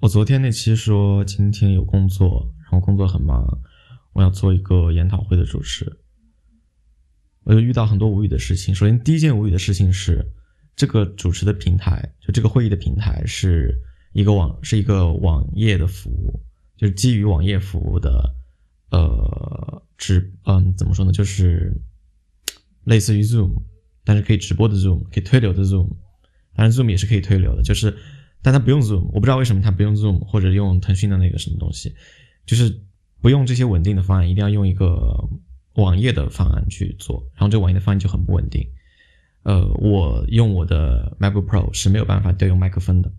[0.00, 3.44] 我昨天那期说今天有工作，然后工作很忙，
[4.12, 5.98] 我要做一个研讨会的主持，
[7.42, 8.72] 我就遇到很多无语的事情。
[8.72, 10.24] 首先，第一件无语的事情是，
[10.76, 13.76] 这个主持的平台，就这个会议的平台是
[14.12, 16.40] 一个网，是一个网页的服务，
[16.76, 18.36] 就是基于网页服务的，
[18.92, 21.76] 呃，直，嗯，怎么说呢，就是
[22.84, 23.62] 类似于 Zoom，
[24.04, 25.88] 但是可以直播的 Zoom，可以推流的 Zoom，
[26.54, 27.98] 当然 Zoom 也是可以推流的，就是。
[28.40, 31.92] 但他不用 Zoom，我不知道为什么他不用 Zoom，或者用腾讯的那个什么东西，
[32.46, 32.80] 就是
[33.20, 35.28] 不用这些稳定的方案，一定要用一个
[35.74, 38.64] 网页的方案去做，然后这个网页的方案就很不稳定。
[39.42, 43.10] 呃，我用我的 MacBook Pro 是没有办法调用麦克风的，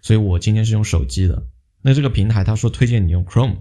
[0.00, 1.42] 所以我今天是用手机的。
[1.82, 3.56] 那这个平台他说推荐你用 Chrome，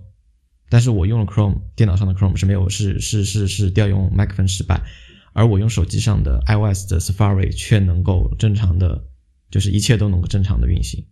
[0.70, 4.82] 但是我用了 Chrome，电脑上的 Chrome 是没有，是是是是调用麦克风失败，
[5.34, 9.04] 而我用手机上的 iOS 的 Safari 却能够正常的。
[9.52, 11.06] 就是一切都能够正常的运行，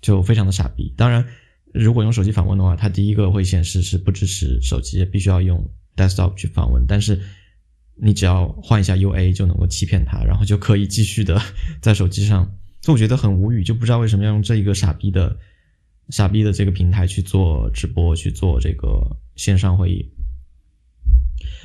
[0.00, 0.94] 就非常的傻逼。
[0.96, 1.26] 当然，
[1.74, 6.86] 如果用手机访问的话，它第一个会显示是不支持手机，必须要用 desktop 去访问。
[6.86, 7.20] 但是
[7.96, 11.42] 你只要换一下 UA 就能够欺骗它，然后就可以继续的
[11.82, 12.56] 在手机上。
[12.80, 15.36] 就我觉得很无语，就不知道为什么要用这一个傻逼的
[16.10, 20.08] 傻逼的这个平台去做直播，去做这个线上会议。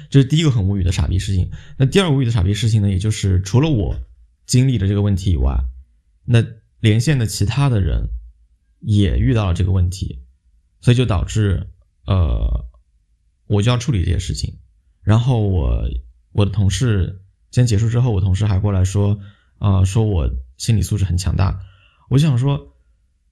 [0.09, 1.51] 这是第一个很无语的傻逼事情。
[1.77, 3.95] 那第二无语的傻逼事情呢，也就是除了我
[4.47, 5.55] 经历的这个问题以外。
[6.25, 6.43] 那
[6.79, 8.09] 连线的其他的人
[8.79, 10.23] 也遇到了这个问题，
[10.79, 11.69] 所以就导致
[12.05, 12.65] 呃，
[13.47, 14.57] 我就要处理这些事情。
[15.03, 15.89] 然后我
[16.31, 19.19] 我的同事今天结束之后，我同事还过来说，
[19.57, 21.59] 啊，说我心理素质很强大。
[22.09, 22.75] 我想说，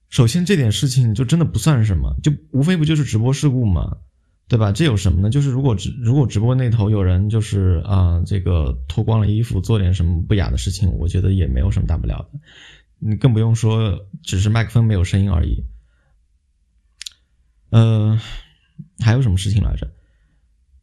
[0.08, 3.98] 首先这点事情就真的不算什么，就无非不就是直播事故嘛，
[4.48, 4.72] 对吧？
[4.72, 5.30] 这有什么呢？
[5.30, 12.40] 就是如果直如果直播那头有人就是啊，这个脱光了衣服做点什么不雅的事情，我觉得也没有什么大不了的。
[13.00, 15.64] 你更不用说，只是麦克风没有声音而已。
[17.70, 18.20] 呃，
[18.98, 19.90] 还有什么事情来着？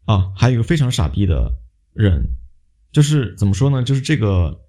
[0.05, 1.59] 啊，还有一个非常傻逼的
[1.93, 2.29] 人，
[2.91, 3.83] 就是怎么说呢？
[3.83, 4.61] 就是这个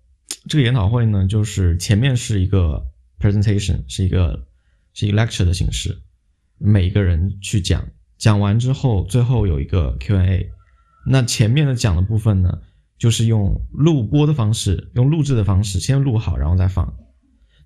[0.49, 2.87] 这个研讨会呢，就是前面是一个
[3.19, 4.47] presentation，是一个
[4.93, 6.03] 是一个 lecture 的形式，
[6.59, 7.89] 每一个人去讲，
[8.19, 10.51] 讲完之后，最后有一个 Q&A。
[11.07, 12.61] 那前面的讲的部分呢，
[12.99, 16.95] 就是用录播的方式，用录制的方式，先录好，然后再放。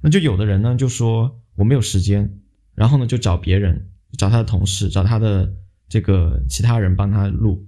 [0.03, 2.41] 那就有的人呢就说我没有时间，
[2.75, 5.53] 然后呢就找别人，找他的同事，找他的
[5.89, 7.67] 这个其他人帮他录，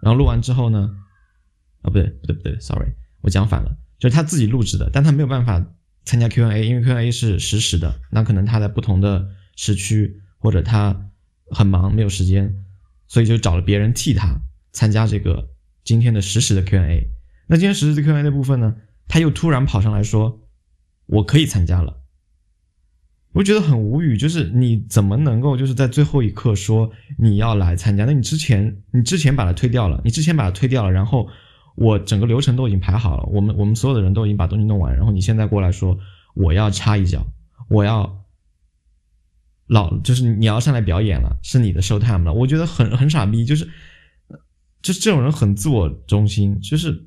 [0.00, 0.90] 然后录完之后呢，
[1.82, 5.62] 啊不对不对不对，sorry，我讲反了，就是他自己录制的，但他没有办法
[6.04, 11.10] 参加 Q&A，因为 Q&A 是实时的，那可能他在不同的时区或者他
[11.50, 12.64] 很忙没有时间，
[13.08, 14.34] 所以就找了别人替他
[14.72, 15.50] 参加这个
[15.84, 17.08] 今天的实时的 Q&A。
[17.48, 18.74] 那今天实时的 Q&A 的部分呢，
[19.06, 20.38] 他又突然跑上来说。
[21.06, 22.02] 我可以参加了，
[23.32, 28.04] 我觉得很无语，就是你怎么能够就是在最后一刻说你要来参加？
[28.04, 31.28] 那你之前你之前把它推掉了，你之前把它推掉了，然后
[31.76, 35.98] 我整个流程都已经排好了，我们我们所有的人都已经把东西弄完，然后你现在过来说
[36.34, 37.26] 我要插一脚，
[37.68, 38.24] 我要
[39.66, 43.68] 老就是你要上来表演了，是你的 show time 了，我觉得很很傻逼，就是
[44.82, 47.06] 就是这种人很自我中心，就是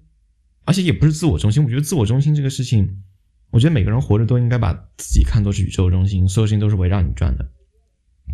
[0.66, 3.04] 而且也不是自我中心，我觉得自我中心这个事情。
[3.52, 7.50] 我觉得每个人活着都应该把自己看作是宇宙中心，所有事情都是围绕你转的，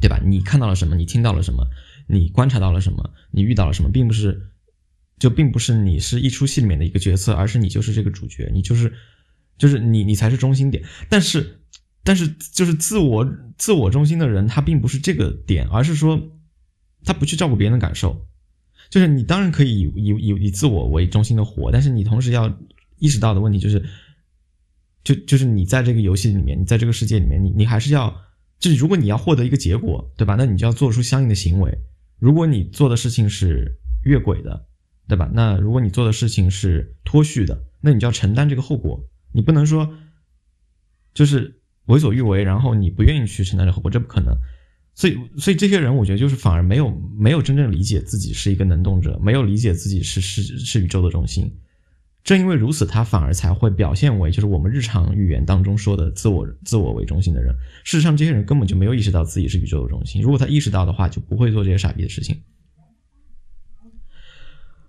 [0.02, 0.20] 对吧？
[0.26, 0.96] 你看到了什么？
[0.96, 1.68] 你听到了什么？
[2.08, 3.14] 你观察到了什么？
[3.30, 3.92] 你遇到了什么？
[3.92, 4.50] 并不是，
[5.20, 8.92] 就并不是你是一出戏里面的一个角色，而是你就是这个主角，你就是，
[9.60, 10.84] 就是你，你才是中心点。
[11.08, 11.60] 但是，
[12.04, 16.20] 但是，就是自我自我中心的人，他并不是这个点，而是说
[17.04, 18.26] 他不去照顾别人的感受。
[18.90, 22.58] 就是你当然可以以以以自我为中心的活，但是你同时要
[22.98, 23.86] 意识到的问题就是。
[25.04, 28.16] 就就是你在这个游戏里面，你在这个世界里面，你你还是要，
[28.60, 30.36] 就是如果你要获得一个结果，对吧？
[30.36, 31.76] 那你就要做出相应的行为。
[32.20, 34.68] 如果你做的事情是越轨的，
[35.08, 35.30] 对吧？
[35.34, 39.04] 那如果你做的事情是脱序的，那你就要承担这个后果。
[39.34, 39.92] 你不能说
[41.14, 44.36] 就是为所欲为，然后你不愿意去承担这个后果，这不可能。
[44.94, 51.52] 所以，所以这些人，我觉得就是反而没有没有真正理解自己是一个能动者，没有理解自己是是是宇宙的中心。
[52.24, 57.52] 正因为如此，他反而才会表现为就是我们日常语言当中说的自我自我为中心的人。
[57.84, 60.22] 事实上，这些人根本就没有意识到自己是宇宙的中心。
[60.22, 62.44] 如果他意识到的话，就不会做这些傻逼的事情。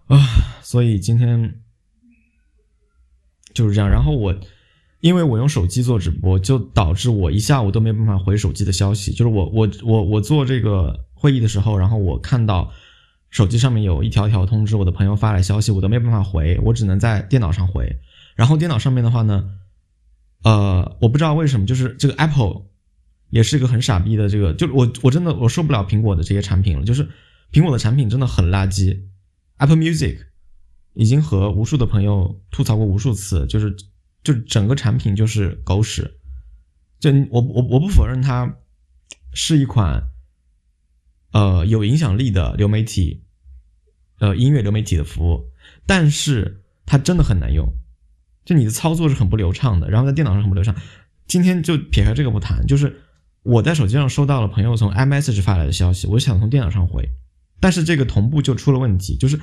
[0.08, 0.19] 啊，
[0.62, 1.62] 所以今天
[3.55, 3.88] 就是这样。
[3.88, 4.38] 然后我，
[5.00, 9.11] 因为我用手机做直播，就导致我一下午都没办法回手机的消息。
[9.11, 12.70] 就是我我我我做这个会议的时候，然后我看到。
[13.32, 17.99] 手机上面有一条条通知，我的朋友发来消息，我都没办法回，我只能在电脑上回。
[18.37, 19.50] 然后电脑上面的话呢，
[20.44, 22.67] 呃，我不知道为什么，就是这个 Apple
[23.31, 27.08] 也是一个很傻逼的这个，就我我真的我受不了苹果的这些产品了，就是
[27.50, 29.00] 苹果的产品真的很垃圾。
[29.56, 30.19] Apple Music
[30.93, 33.75] 已经和无数的朋友吐槽过无数次，就是
[34.23, 36.19] 就整个产品就是狗屎。
[37.00, 38.58] 就我我我不否认它
[39.32, 40.02] 是一款
[41.32, 43.25] 呃有影响力的流媒体，
[44.19, 45.50] 呃音乐流媒体的服务，
[45.87, 47.67] 但是它真的很难用。
[48.44, 50.75] 就你的操作是很不流畅的，然后在电脑上很不流畅。
[51.26, 53.02] 今天就撇开这个不谈，就是
[53.43, 57.08] 我在手机上收到了朋友从 iMessage 发来的消息，我想从电脑上回，
[57.61, 59.40] 但是这个同步就出了问题，就是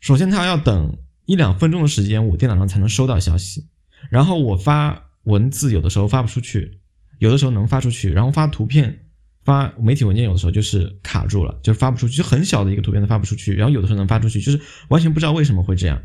[0.00, 0.96] 首先他要等
[1.26, 3.68] 一两分钟的时间，我电脑上才能收到消息，
[4.10, 6.80] 然后我发文字有的时候发不出去，
[7.18, 9.06] 有的时候能发出去，然后发图片、
[9.44, 16.02] 发媒体文件有的时候就是卡住了，就是发不出去，就很小的一个图片都发不出去，然后有的时候能发出去，就是完全不知道为什么会这样。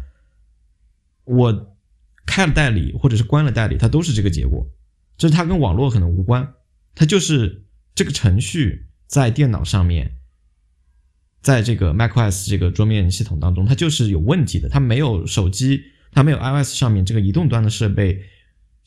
[1.26, 1.74] 我。
[2.30, 4.70] 开了代理或者是关了代理，它都是这个结果，
[5.18, 6.56] 就是它跟网络可能无关，
[6.94, 7.64] 它就是
[7.96, 10.12] 这个程序在电脑上面，
[11.42, 15.82] 在这个 macOS 这个桌面系统当中，它就是有问题的，它没有手机，
[16.12, 18.22] 它没有 iOS 上面这个移动端的设备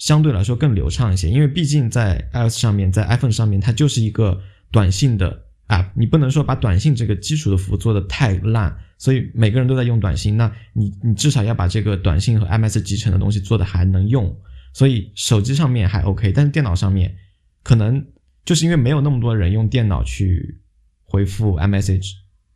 [0.00, 4.40] 相对来说更流畅一些，因为毕竟在 iOS 上面，在 iPhone 上面，它就是一个
[4.72, 8.74] 短信的 app，你不能说把短信这个基础的服务做的太烂。
[8.96, 14.34] 所以每个人都在用短信，那你你至少要把这个短信和 MS 集成的东西做的还能用。
[14.72, 17.14] 所以手机上面还 OK，但是电脑上面
[17.62, 18.02] 可能
[18.44, 20.60] 就是因为没有那么多人用电脑去
[21.04, 22.12] 回复 message，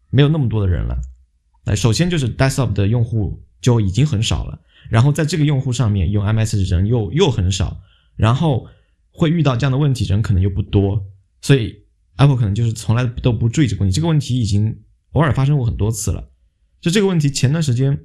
[0.08, 0.98] 没有那么多的人了。
[1.66, 7.80] 那首先就是 desktop 的用户就已经很少了，然后在这个用户上面用 message 人又又很少，
[8.16, 8.66] 然后
[9.10, 11.06] 会遇到这样的问题人可能又不多，
[11.40, 11.84] 所以
[12.16, 13.94] Apple 可能就是从来都不注意这个问题。
[13.94, 14.82] 这个问题已经
[15.12, 16.30] 偶尔发生过很多次了。
[16.80, 17.98] 就这个问题，前段时间，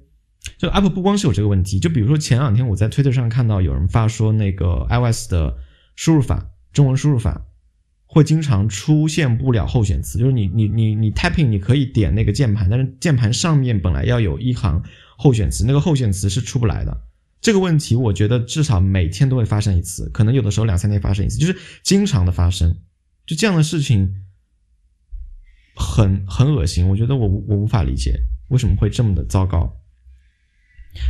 [0.58, 5.58] 就 Apple 不光是有这个问题，就比如说前两天我在 Twitter 上看到有人发说，那个 iOS 的
[5.96, 7.46] 输入法，中文输入法
[8.06, 14.82] 会经常出现不了候选词，就是你你你你 typing 你可以点那个键盘，但是键盘上面本来要有一行
[15.22, 17.06] 候选词，那个候选词是出不来的。
[17.42, 22.74] 这个问题我觉得至少每天都会发生一次，可能有的时候两三天发生一次，就是经常的发生。
[23.26, 24.24] 就这样的事情
[25.76, 28.18] 很很恶心，我觉得我我无法理解。
[28.48, 29.76] 为什么会这么的糟糕？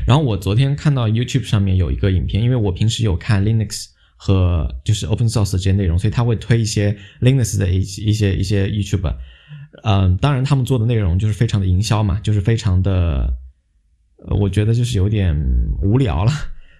[0.08, 3.86] 然后我昨天看到 YouTube 上面有一个影片，因为我平时有看 Linux
[4.18, 9.16] 和就是 Open Source 这些内容，所以他会推一些 Linux 的一一些一些 YouTube。
[9.84, 13.34] 嗯，当然他们做的内容就是非常的营销嘛，就是非常的，
[14.28, 15.36] 呃我觉得就是有点
[15.82, 16.32] 无聊了。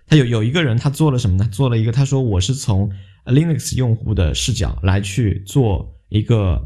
[0.08, 1.48] 他有有一个人他做了什么呢？
[1.52, 2.92] 做了一个他说我是从
[3.26, 6.62] Linux 用户的视角来去做一个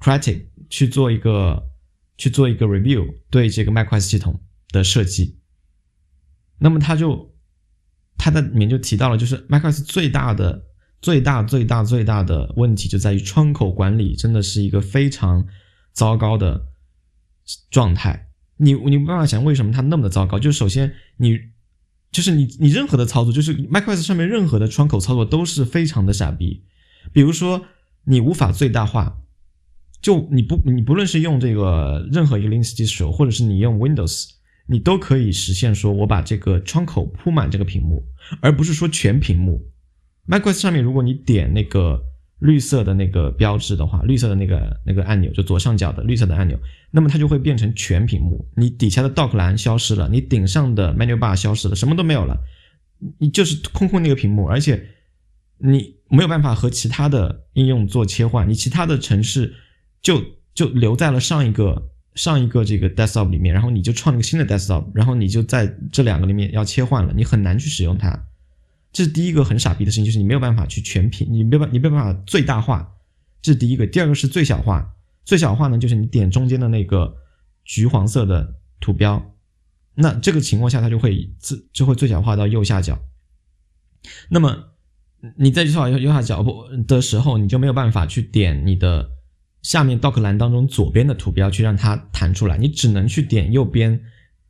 [0.00, 1.70] critic，去做一个。
[2.18, 4.40] 去做一个 review 对这个 macOS 系统
[4.70, 5.38] 的设计，
[6.58, 7.34] 那么他就
[8.16, 10.64] 他的里面就提到了，就是 macOS 最大的、
[11.02, 15.46] 最大、最大、最大的问题就在于窗口管理真的是一个非常
[15.92, 16.68] 糟糕的
[17.70, 18.25] 状态。
[18.56, 21.38] 你你没办法想为什么它那么的糟糕，就是首先你
[22.10, 26.64] 就是你你任何的操作，就是 macOS 上面任何的窗口操作都是非常的傻逼，
[27.12, 27.66] 比如说
[28.04, 29.18] 你无法最大化。
[30.02, 34.28] 就你不你不论是用这个任何一个 Linux 技术，或者是你用 Windows，
[34.66, 38.04] 你都可以实现说我把这个窗口铺满这个屏幕，
[38.40, 39.66] 而不是说全屏幕。
[40.28, 42.00] macOS 上面如果你点那个
[42.38, 46.58] 绿色的那个标志的话，绿色的那个那个按钮，就左上角的绿色的按钮，
[46.90, 48.46] 那么它就会变成全屏幕。
[48.56, 52.38] 你底下的 Dock 栏消失了，你顶上的 Menu Bar 消失了，什么都没有了，
[53.18, 54.86] 你就是空空那个屏幕，而且
[55.58, 59.54] 你没有办法和其他的应用做切换，你其他的城市。
[60.02, 60.22] 就
[60.54, 68.16] 就留在了上一个上一个这个 desktop 里面，然后你就创了个新的 desktop，然后你就在这两个里面要切换了，你很难去使用它。
[68.92, 72.94] 这是第一个很傻逼的事情，就是你没有办法去全屏，你没办你没办法最大化，
[73.42, 73.86] 这是第一个。
[73.86, 77.16] 第二个是最小化，最小化呢就是你点中间的那个
[77.64, 79.34] 橘黄色的图标，
[79.94, 82.98] 那这个情况下它就会自就会最小化到右下角。
[84.30, 84.56] 那么
[85.36, 89.10] 你在最小右右下角不的时候，你就没有办法去点你的。
[89.62, 94.00] 下面 dock 栏当中左边的图标去让它弹出来，你只能去点右边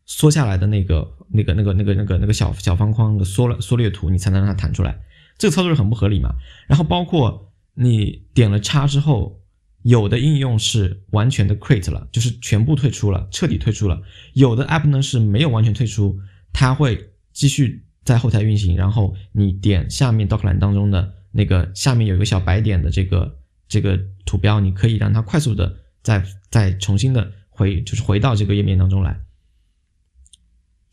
[0.05, 5.00] 缩下来的那个、那个、那个、那个、那个、那个小小方框的缩了缩略图，你才能让它弹出来。
[5.38, 6.30] 这个操作是很不合理嘛？
[6.66, 9.40] 然后包括你点了叉之后，
[9.83, 14.00] 有的应用是完全的 quit 了，就是全部退出了，彻底退出了。
[14.35, 16.18] 有的 app 呢是没有完全退出，
[16.52, 18.76] 它会继续在后台运行。
[18.76, 23.38] 然后你点下面 dock 栏当中的那个下面有一个小白点的这个。
[23.68, 29.21] 这个图标你可以让它快速的再再重新的回，就是回到这个页面当中来。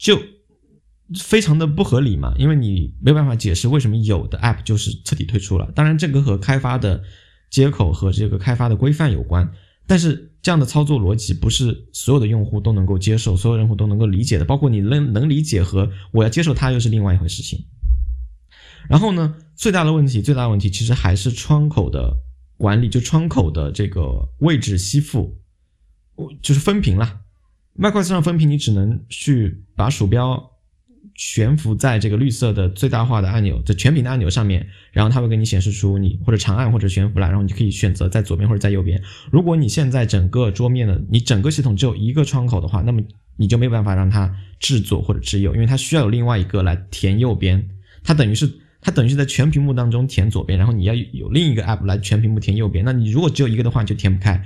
[0.03, 0.19] 就
[1.17, 5.71] 非常的不合理嘛，因为你没有办法解释为什么有的 App 就是彻底退出了。
[5.73, 7.01] 当然，这个和开发的
[7.49, 9.49] 接口和这个开发的规范有关，
[9.87, 14.43] 但是这样的操作逻辑不是所有的用户都能够接受，所有用户都能够理解的。
[14.43, 17.63] 包括你能能理解和我要接受它又是另外一回事情。
[18.89, 22.13] 然后呢，最大的问题，最大的问题其实还是窗口的
[22.57, 25.37] 管理，就窗口的这个位置吸附，
[26.41, 27.21] 就是分屏了
[27.77, 30.49] macOS 上分屏，你只能去把鼠标。
[31.15, 38.99] 悬浮在这个绿色的最大化的按钮，就全屏的按钮上面，然后它会给你显示出你或者长按或者悬浮了，然后你就可以选择在左边或者在右边。
[39.31, 42.99] 如果你现在整个桌面的你整个系统只有一个窗口的话，那么
[43.37, 47.63] 你就没有办法让它置左或者置右，因为它需要有另外一个来填右边。
[48.03, 48.51] 它等于是
[48.81, 52.83] 它等于是在全屏幕当中填左边，然后你要有另一个 app 来全屏幕填右边。
[52.83, 54.43] 那你如果只有一个的话，你就填不开。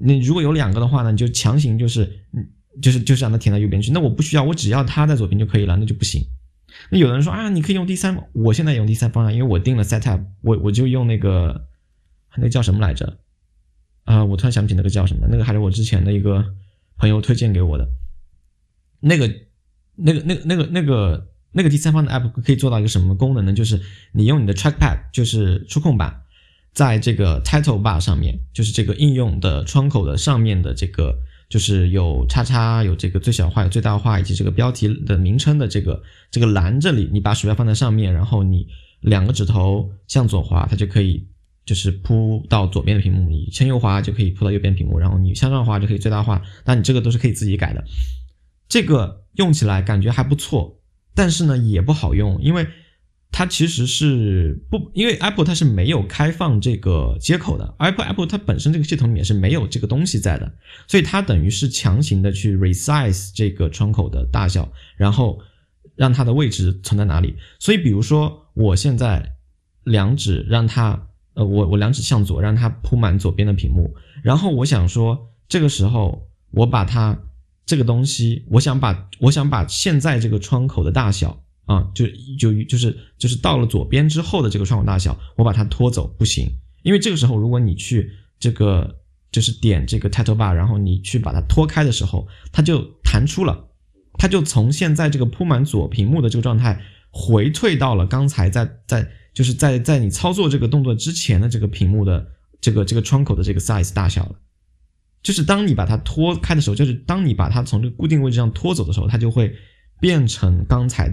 [0.00, 2.46] 你如果有两个的话呢，你就强行就是嗯。
[2.82, 6.20] 就是就是让它填到右边去，那我不需要，我只要它在左边就可以了，那就不行。
[6.90, 11.68] 那有的人说啊，你可以用第三，我现在用第三方案，因为我定了 setup，我我就用那个
[12.36, 13.20] 那个叫什么来着？
[14.06, 16.44] 啊，我突然想不起那个叫什么，那个还是我之前的一个
[16.96, 17.86] 朋友推荐给我的。
[18.98, 19.32] 那个
[19.94, 23.52] 那个那个那个那个那个第三方的 app 可以做到一个什么功能呢？
[23.52, 26.23] 就是你用你的 trackpad，就是触控板，
[26.74, 31.16] 在这个 title bar 上面，就是这个应用的窗口的上面的这个。
[31.46, 38.66] 就是有叉叉，有这个最小化、有最大化，以及这个标题的名称的这个这个栏这里，你把鼠标放在上面，然后你
[39.02, 41.28] 两个指头向左滑，它就可以
[41.64, 46.42] 就是铺到左边的屏幕；你向右滑就可以铺到右边屏幕，然后你向上滑就可以最大化。
[46.64, 47.84] 那你这个都是可以自己改的。
[48.66, 50.80] 这个用起来感觉还不错，
[51.14, 52.66] 但是呢也不好用，因为。
[53.36, 60.52] 它其实是不，因为 Apple 它是没有开放这个接口的，Apple Apple 它本身这个系统里面是没有这个东西在的，
[60.86, 65.40] 所以它等于是强行的去 resize 这个窗口的大小，然后
[65.96, 67.34] 让它的位置存在哪里。
[67.58, 69.34] 所以比如说我现在
[69.82, 77.18] 两指让它，呃，我我两指向左，让它铺满左边的屏幕，然后我想说这个时候我把它
[77.66, 81.40] 这个东西，我想把我想把现在这个窗口的大小。
[81.66, 82.06] 啊，就
[82.38, 86.46] 就就是就是到了左边之后的这个窗口大小，我把它拖走不行，
[86.82, 89.00] 因为这个时候如果你去这个
[89.32, 93.70] 就是点这个 title bar，然后你去把它拖开的时候，它就弹出了，
[94.18, 102.26] 它就从现在这个铺满左屏幕的这个状态回退到了刚才在在就是在在你操作这个动作之前的这个屏幕的
[102.60, 104.36] 这个这个窗口的这个 size 大小了，
[105.22, 109.54] 就是当你把它拖开的时候，就是当你把它从这个固定位置上拖走的时候，它就会
[109.98, 111.10] 变成刚才。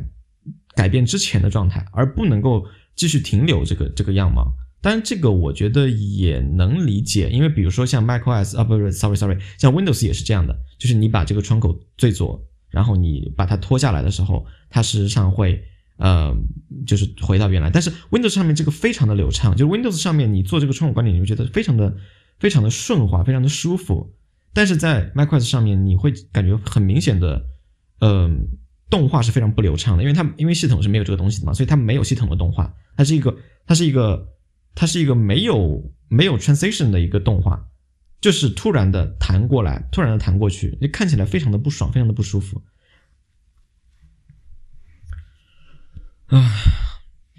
[0.75, 4.54] 改变之前的状态，而不能够继续停留这个这个样貌。
[4.82, 15.63] 当然，这个我觉得也能理解，因为比如说像 macOS 啊，不是，sorry sorry，像 Windows 也是这样的，就是你把这个窗口最左，然后你把它拖下来的时候，它事实上会
[15.98, 16.36] 呃，
[16.88, 17.70] 就是回到原来。
[17.70, 21.96] 但是 Windows 上面这个非常的流畅，就是 Windows 上面你做这个窗口管理，你会觉得非常的
[22.40, 24.16] 非常的顺滑，非常的舒服。
[24.51, 27.46] 但是在 macOS 上面，你会感觉很明显的，
[28.00, 28.48] 嗯。
[28.91, 34.27] 动画是非常不流畅的，因为它因为系统是没有这个东西的嘛，所以它没有系统的动画，它是一个它是一个
[34.75, 37.67] 它是一个没有没有 transition 的一个动画，
[38.19, 42.62] 就是突然的弹过来，突然的弹过去，你看起来非常的不爽，非常的不舒服。
[46.27, 46.51] 啊，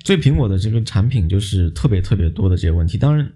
[0.04, 3.30] 所以苹果的这个产品就是特别特别多的这些问题，当然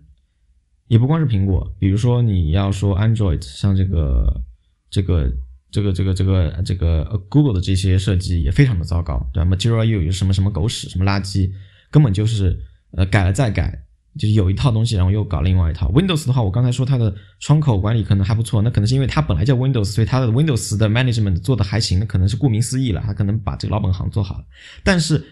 [0.89, 4.43] 也不光是苹果，比如说你要说 Android，像这个
[4.89, 5.31] 这个。
[5.77, 11.51] 这个这个这个这个 Google 的这些设计也非常的糟糕，对吧？Material U 有什么什么狗屎，什么垃圾，
[11.91, 12.59] 根本就是
[12.93, 13.85] 呃改了再改，
[14.19, 15.93] 就是有一套东西，然后又搞另外一套。
[15.93, 24.45] Windows 的话，我刚才说它的窗口管理可能还不错，那可能是因为它本来叫 Windows，所以它的 Windows 的 management 做的还行，那可能是顾名思义了，它可能把这个老本行做好了。
[24.83, 25.23] 但是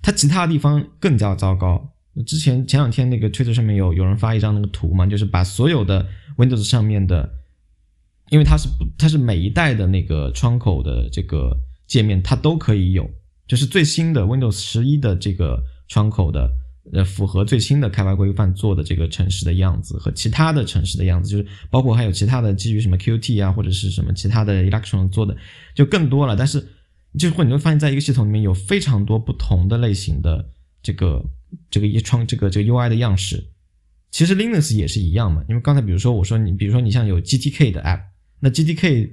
[0.00, 1.92] 它其他地方更加糟糕。
[2.26, 6.06] 之前前两天那个 Twitter 上面有有人发一张那个图嘛，就是把所有的
[6.38, 7.30] Windows 上面的
[8.32, 11.54] 因为它是，它是每一代的那个窗口的这个
[11.86, 13.06] 界面，它都可以有，
[13.46, 16.50] 就是最新的 Windows 十一的这个窗口的，
[16.94, 25.36] 呃，符合最新的开发规范做的这个城市的样子和其他的城市的样子，就是包括还有其他的基于什么 Qt 啊或者是什么其他的 Electron 做的
[25.74, 26.34] 就更多了。
[26.34, 26.66] 但是
[27.18, 30.48] 就会你会发现在一个系统里面有非常多不同的类型的
[30.82, 31.22] 这个
[31.68, 33.44] 这个一窗这个这个 UI 的样式，
[34.10, 35.44] 其实 Linux 也是一样嘛。
[35.50, 38.00] 因为刚才比如说我说你比如说你像有 GTK 的 App。
[38.42, 39.10] 那 GDK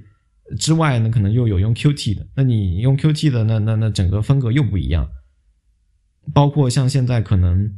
[0.58, 2.26] 之外呢，可能又有用 Qt 的。
[2.34, 5.08] 那你用 Qt 的，那那那整个风格又不一样。
[6.34, 7.72] 包括像现在可能，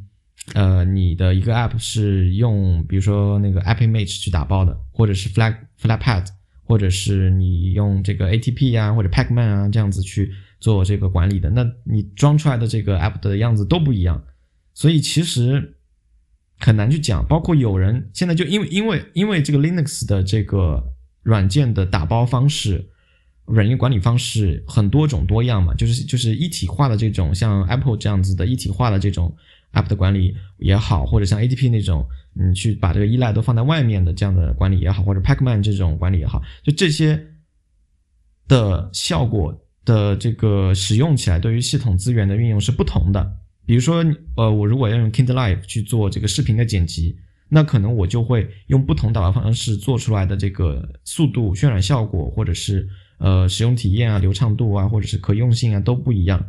[0.55, 6.27] 呃，你的一个 App 是用比如说那个 AppImage 去打包的，或者是 Flag Flatpad，
[6.65, 14.25] 或者是你用这个 ATP 啊或者 Pacman 啊这样子去做这个管理的，那你装出来的这个 app 的样子都不一样，
[14.73, 15.77] 所以其实
[16.59, 17.27] 很难去讲。
[17.27, 20.92] 包括有人现在就因为因为因为这个 Linux 的这个
[21.23, 22.89] 软件的打包方式。
[23.45, 29.35] 软件管理方式很多种多样嘛，就是就是一体化的这种，像 Apple 这样子的一体化的这种
[29.73, 37.21] App 的管理也好，或者像 ATP 那种，嗯，去把这个依赖都放在外面的这样的管理也好，或者 Pacman 这种管理也好，就这些
[38.47, 39.53] 的效果
[39.85, 43.39] 的这个使用起来，对于系统资源的运用是不同的。
[43.67, 44.05] 比如说，
[44.37, 47.19] 呃，我如果要用 Kindleive 去做这个视频的剪辑，
[47.53, 52.89] 那可能我就会用不同打包方式做出来的这个速度、渲染效果，或者是。
[53.19, 56.45] 呃，使用体验啊、流畅度啊，或者是可用性啊都不一样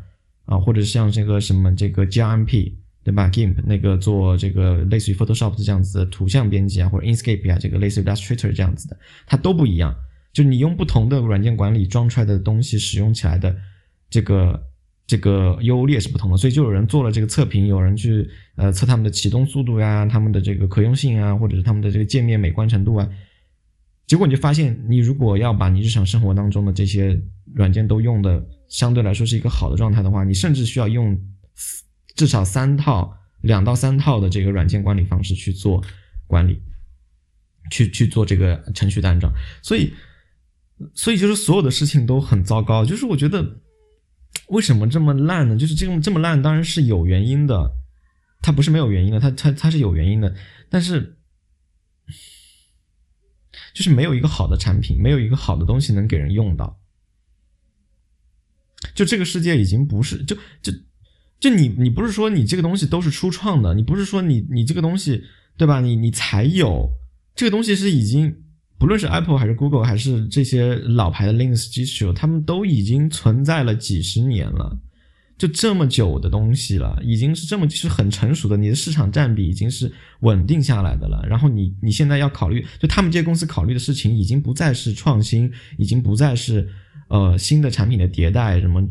[0.45, 9.95] 啊，或者像这个什么这个 GRMP 对吧？GIMP 那个做这个类似于 Photoshop 这样子的图像编辑啊，或者 Inkscape 啊，这个类似于 Illustrator 这样子的，它都不一样。
[10.31, 13.55] 就你用不同的软件管理装出来的东西，使用起来的
[14.09, 14.59] 这个
[15.05, 16.37] 这个优劣是不同的。
[16.37, 23.09] 所以就有人做了这个测评，有人去呃测他们的启动速度呀，他们的这个可用性啊，或者是他们的这个界面美观程度啊。
[24.05, 27.19] 结果你就发现，你如果要把你日常生活当中的这些
[27.53, 31.17] 软件都用的相对来说是一个好的状态的话，你甚至需要用
[32.15, 35.81] 至少三套、两到三套的这个软件管理方式去做
[36.27, 36.61] 管理，
[37.71, 39.31] 去去做这个程序的安装。
[39.61, 39.93] 所以，
[40.93, 42.83] 所以就是所有的事情都很糟糕。
[42.83, 43.61] 就是我觉得
[44.53, 45.57] 为什么这么烂呢？
[45.57, 47.71] 就是这么这么烂，当然是有原因的，
[48.41, 50.33] 它不是没有原因的，它它它是有原因的，
[50.69, 51.17] 但是。
[53.73, 56.79] 就是没有一个好的产品，没有一个好的东西能给人用到。
[58.93, 60.71] 就这个世界已经不是，就就
[61.39, 65.23] 就你你不是说你这个东西都是初创的，你不是说你你这个东西
[65.57, 65.81] 对吧？
[65.81, 66.91] 你你才有
[67.33, 68.42] 这个东西是已经，
[68.77, 74.77] 不论是 Apple 还是 Google 还是这些老牌的 Linux 基础，他们都已经存在了几十年了。
[75.35, 81.25] 就这么久的东西了，已经是这么是很成熟的，你的市场占比已经是稳定下来的了。
[81.27, 86.69] 然后你你现在要考虑，就他们这些公司考虑的事情，已经不再是创新，已经不再是
[87.09, 88.85] 呃新的产品的迭代，什么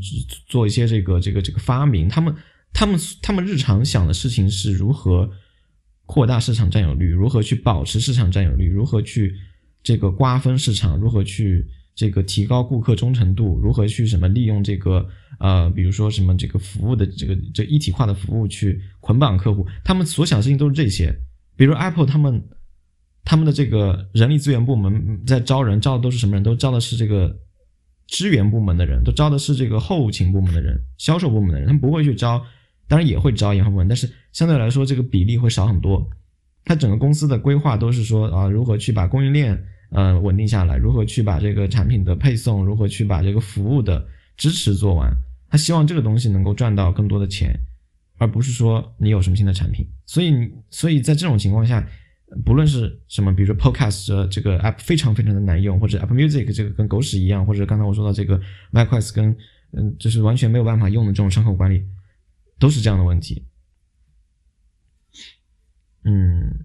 [0.48, 2.08] 做一些这个这个这个发明。
[2.08, 2.34] 他们
[2.72, 5.30] 他们他们日常想的事情是如何
[6.06, 9.32] 扩大市场占有率，如何去保持市场占有率，如何去
[9.82, 11.66] 这个瓜分市场，如何去。
[11.94, 15.06] 这个提高顾客忠诚度，如何去什么利用这个
[15.38, 21.14] 呃，比如说什么这个服务的这个这一体化的服务去捆绑客户，他们所想的事情都是这些。
[21.54, 22.42] 比如 Apple 他们
[23.26, 26.42] 他们的这个人力资源部门在招人，招的都是什么人？
[26.42, 27.38] 都招的是这个
[28.06, 32.42] 支援部门的人，都招的是这个后勤部门的人、销售部门的人，他们不会去招，
[32.88, 36.08] 当然也会招研发部门，但是相对来说这个比例会少很多。
[36.64, 39.62] 他整个公司的规划都是说啊，如何去把供应链。
[39.94, 44.02] 呃，稳定下来，如何去把这个产品的配送，如何去把这个服务的
[44.38, 45.14] 支持做完？
[45.50, 47.54] 他希望这个东西能够赚到更多的钱，
[48.16, 49.86] 而不是说你有什么新的产品。
[50.06, 51.86] 所以，所以在这种情况下，
[52.42, 58.40] 不论是什么，比如说 Podcast 这个 app 非常非常的难用，或者 Apple Music 这个跟狗屎一样，或者刚才我说到这个
[58.72, 59.36] MacOS 跟
[59.72, 61.82] 嗯，就是完全没有办法用的这种窗口管理，
[62.58, 63.44] 都是这样的问题。
[66.04, 66.64] 嗯。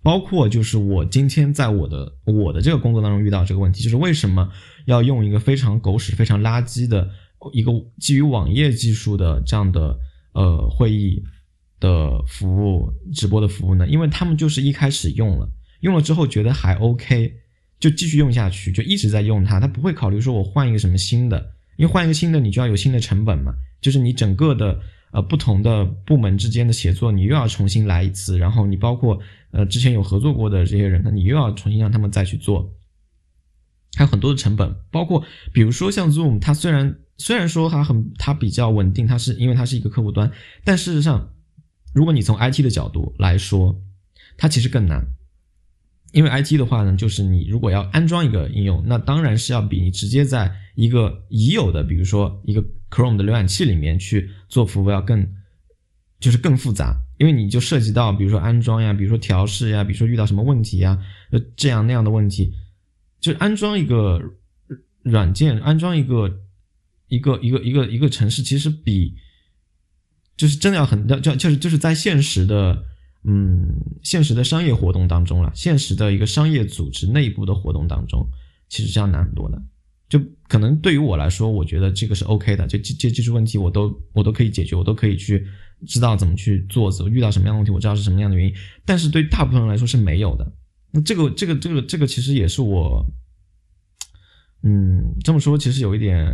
[0.00, 4.50] 包括就是我今天在我的我的这个工作当中遇到这个问题，就是为什么
[4.86, 7.10] 要用一个非常狗屎、非常垃圾的
[7.52, 9.98] 一个基于网页技术的这样的
[10.32, 11.22] 呃会议
[11.78, 13.86] 的服务、直播的服务呢？
[13.86, 17.34] 因为他们就是一开始用了，用了之后觉得还 OK，
[17.78, 24.80] 就继续用下去，就一直在用它，他不会考虑说我换一个什么新的，因为换一个新的你就要有新的成本嘛，就是你整个的。
[25.10, 29.18] 呃，不同的部门之间的协作，你又要重新来一次，然后你包括
[29.52, 32.70] 呃之前有合作过的这些人，那你又要重新让他们再去做，
[33.96, 40.30] 还有很多的成本，包括比如说像 Zoom，它虽然虽然说它很它比较稳定，它是因为它是一个客户端，
[40.64, 41.32] 但事实上，
[41.94, 43.80] 如果你从 IT 的角度来说，
[44.36, 45.04] 它其实更难，
[46.12, 52.64] 因为 IT 的话呢，就是你如果要安装一个应用，那当然是要比你直接在一个已有的，比如说一个。
[52.90, 55.28] Chrome 的浏览器里面去做服务要更，
[56.20, 60.98] 就是更复杂，因为你就涉及到，比如说安装呀，比如说调试呀，比如说遇到什么问题呀，
[61.54, 62.50] 这样那样的问题，
[63.20, 64.18] 就是安装一个
[65.02, 66.40] 软件，安装一个
[67.08, 69.14] 一个一个一个一个城市，其实比
[70.34, 72.82] 就是真的要很要就就是就是在现实的
[73.24, 78.26] 嗯现实的商业活动当中了，现实的一个商业组织内部的活动当中，
[78.68, 79.60] 其实这样难很多的。
[80.08, 85.46] 就可能对于我来说，我觉得这个是 OK 的，就这这技术问题我都我都可以解决，我都可以去
[85.86, 88.54] 知道怎么去做，遇到什么样的问题我知道是什么样的原因。
[88.86, 90.50] 但是对大部分人来说是没有的。
[90.90, 93.04] 那这个这个这个这个其实也是我
[94.62, 96.26] 嗯，这么说其实有一点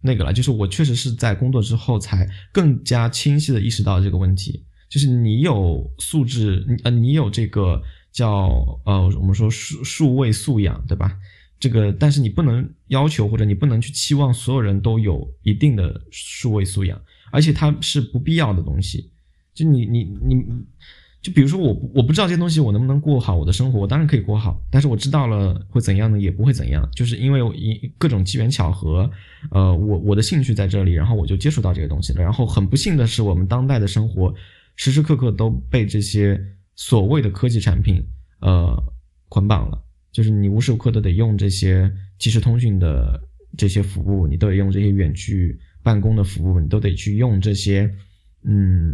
[0.00, 7.80] 那个了，就是我确实是在工作之后才更加清晰的意识到这个问题，就是你有素质，呃，你有这个
[8.12, 11.16] 叫呃，我们说数数位素养，对吧？
[11.58, 17.00] 这个，但是你不能要求或者你不能去期望所有人都有一定的数位素养，
[17.30, 19.10] 而且它是不必要的东西。
[19.54, 20.44] 就你你你，
[21.22, 26.20] 就比如说我我不知道这些东西我能不能过好我的生活，我当然可以过好，但是我知道了会怎样呢？
[26.20, 29.10] 也不会怎样，就是因为一各种机缘巧合，
[29.52, 32.22] 呃，我我的兴趣在这里，然后我就接触到这个东西了。
[32.22, 34.34] 然后很不幸的是，我们当代的生活
[34.76, 36.40] 时时刻刻都被这些
[36.74, 38.04] 所谓的科技产品
[38.40, 38.74] 呃
[39.28, 39.82] 捆绑了。
[40.10, 43.18] 就是你无时无刻都得用这些即时通讯的
[43.56, 47.90] 这些服务，你都得用这些远距办公的服务，你都得去用这些，
[48.44, 48.92] 嗯，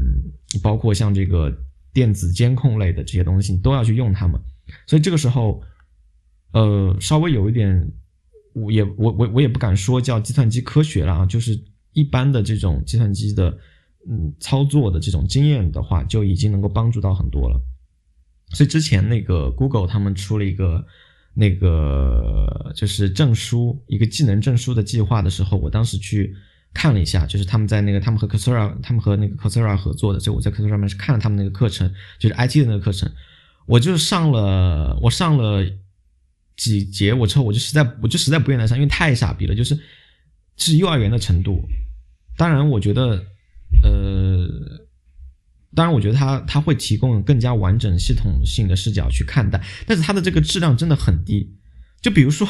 [0.62, 1.52] 包括像这个
[1.92, 4.40] 电子监控类的这些东西，你都要去用它们。
[4.86, 5.60] 所以这个时候，
[6.52, 7.90] 呃，稍微有一点，
[8.52, 11.60] 我也我我我也不敢说叫计算机科学了啊，就是
[11.94, 13.58] 一般的这种计算机的，
[14.06, 17.58] 嗯，操作的这种经验的话，就已经能够帮助到很多了。
[18.50, 20.84] 所以之前那个 Google 他们出了一个。
[21.34, 26.34] 那个就是证书，一个技能证书的计划的时候，我当时去
[26.74, 33.08] 看了一下，就是他们在那个他们和 Coursera，他们和那个 Coursera 合作的，所以我在 c o r s e r a 上面是看了他们那个课程，就是 IT 的那个课程，
[33.66, 35.64] 我就上了，我上了
[36.56, 39.78] 几节，我之后我就实在我就实在不愿意上，因为太傻逼了，就是
[40.56, 41.60] 是幼儿园的程度，
[42.36, 43.24] 当然我觉得，
[43.82, 44.48] 呃。
[45.74, 51.54] 当然，我觉得它它会提供更加完整系统性的视角去看待，但是它的这个质量真的很低。
[52.00, 52.48] 就比如说，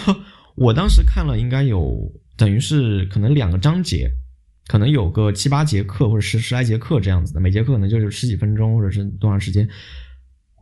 [0.54, 4.08] 我当时看了，应该有等于是可能两个章节，
[4.68, 9.68] 可能有个七八节课或者十十来节课这样子的，每节课可能就是十几分钟或者是多长时间。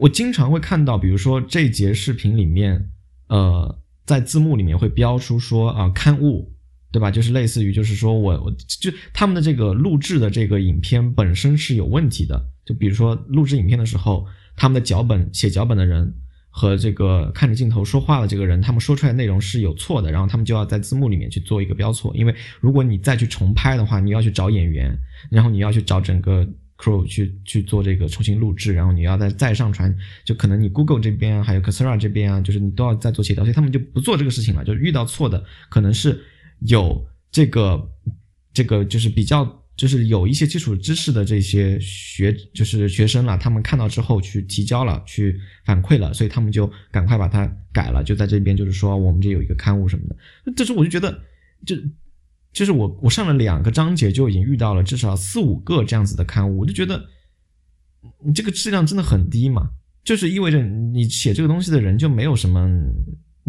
[0.01, 2.90] 我经常会看到，比如说这节视频里面，
[3.29, 6.56] 呃，在字幕里面会标出说啊刊物。
[6.92, 7.11] 对吧？
[7.11, 12.42] 就是类似于，就是说我我就他们的这个录制的这个影片本身是有问题的。
[12.64, 16.12] 就比如说录制影片的时候，他们的脚本写脚本的人
[16.49, 22.12] 和这个看着镜头说话的这个人，他们说出来的内容是有错的，然后他们就要在字幕里面去做一个标错。
[22.16, 24.90] 因为如果你再去重拍的话，你要去找演员，
[25.31, 26.44] 然后你要去找整个
[26.79, 29.94] crew 去去做这个重新录制，然后你要再再上传，
[30.25, 34.64] 就可能你 Google 这边还有 c a s e r a 这边啊，就是你都要再做协调，所以他们就不做这个事情了。
[34.64, 36.20] 就遇到错的可能是。
[36.61, 37.90] 有这个，
[38.53, 39.45] 这个就是比较，
[39.77, 50.16] 就是有一些基础知识的这些学，就是学生了，他们看到之后去提交了，去反馈了，所以他们就赶快把它改了，就在这边就是说我们这有一个刊物什么的。
[50.57, 51.23] 这时我就觉得，
[51.66, 51.77] 就
[52.53, 57.07] 就是我我上了两个章节就已经遇到了至少四五个这样子的刊物，我就觉得
[58.25, 59.69] 你这个质量真的很低嘛，
[60.03, 62.66] 就是意味着你写这个东西的人就没有什么。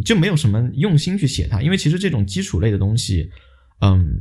[0.05, 3.31] 就没有什么用心去写它，因为其实这种基础类的东西，
[3.81, 4.19] 嗯，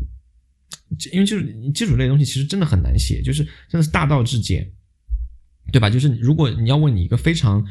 [1.12, 4.72] 因为就是基础类的东西其实真的很难写，就是真的是大道至简，
[5.70, 5.90] 对吧？
[5.90, 7.62] 就是如果你要问你一个非常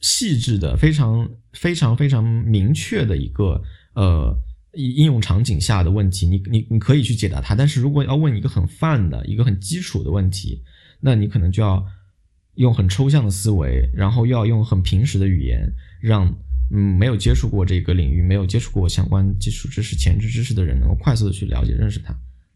[0.00, 3.60] 细致的、非常非常非常明确的一个
[3.94, 4.32] 呃
[4.74, 7.56] 应用场景下的问题，你你你可以去解答它。
[7.56, 10.62] 但是如果要问一个很泛的一个很基础的问题，
[11.00, 11.84] 那你可能就要
[12.54, 15.68] 用很抽象的思维，然后又要用很平实的语言
[16.00, 16.32] 让。
[16.72, 22.12] 嗯，没有接触过这个领域，没有接触过相关基础知识、前置知识的人，能够快速的去了解、认识它，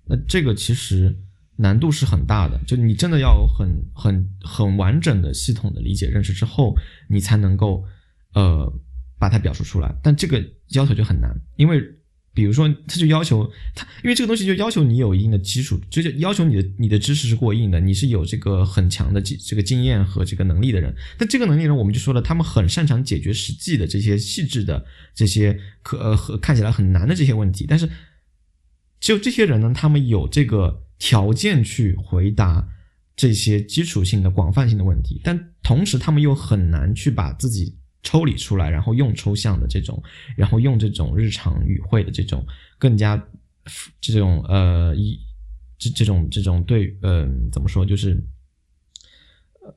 [0.06, 1.14] 那这个其实
[1.56, 2.58] 难度是很大的。
[2.66, 6.74] 就你真的要很、很、很完整的系统的理解、认识之后，
[7.08, 7.84] 你才能够
[8.32, 8.72] 呃
[9.18, 9.94] 把它表述出来。
[10.02, 11.82] 但这个要求就很难，因为。
[12.36, 20.94] 比如说，他就要求他，因为这个东西就要求你有一定的基础，就是要求你的你的知识是过硬的，你是有这个很强的这这个经验和这个能力的人。
[21.16, 27.64] 但这个能力呢，我们就说了，他们很擅长解决实际的这些细致的这些可呃和看起来很难的这些问题。
[27.66, 27.88] 但是，
[29.00, 32.68] 只有这些人呢，他们有这个条件去回答
[33.16, 37.76] 这些基础性的广泛性的问题，但同时他们又很难去把自己。
[38.06, 40.00] 抽离出来，然后用抽象的这种，
[40.36, 42.46] 然后用这种日常语汇的这种
[42.78, 43.20] 更加
[44.00, 45.18] 这种呃一
[45.76, 48.16] 这这种这种对呃怎么说就是
[49.60, 49.74] 呃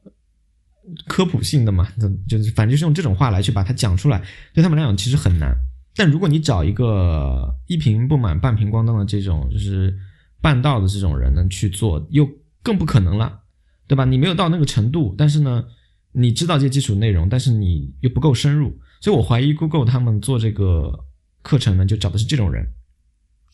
[1.07, 1.91] 科普性的嘛，
[2.27, 4.21] 就是反正就是用这种话来去把它讲出来，
[4.53, 5.51] 对他们来讲其实很难。
[5.95, 9.97] 但如果你找一个一瓶不满半瓶光灯的这种就是
[10.39, 12.29] 半道的这种人呢去做，又
[12.61, 13.41] 更不可能了，
[13.87, 14.05] 对吧？
[14.05, 15.65] 你没有到那个程度，但是呢。
[16.19, 21.05] 你知道这些基础内容，但是你又不够深入，所以我怀疑 Google 他们做这个
[21.41, 22.67] 课程呢，就找的是这种人，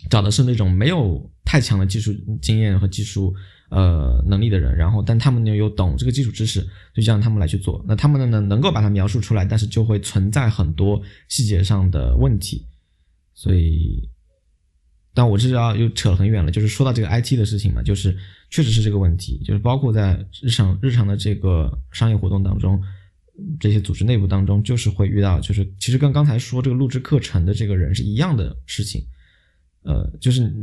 [0.09, 3.33] 找的是那种没有太强的技术经验和技术
[3.69, 6.61] 呃能力的人，然后但他们呢又懂这个基础知识，
[6.93, 7.83] 就让他们来去做。
[7.87, 12.65] 那他们呢能能够把它描述出来，但是就会存在很多细节上的问题。
[13.37, 14.09] 所以，
[15.15, 18.15] 但我这要又扯很远了，就是说到这个 IT 的事情嘛，就是
[18.49, 22.79] 确实是这个问题，就是包括在日常日常的这个商业活动当中，
[23.59, 29.01] 这些组织内部当中，就是会遇到，就是其实跟刚才说这个录制课程的这个人是一样的事情，
[29.83, 30.53] 呃，就是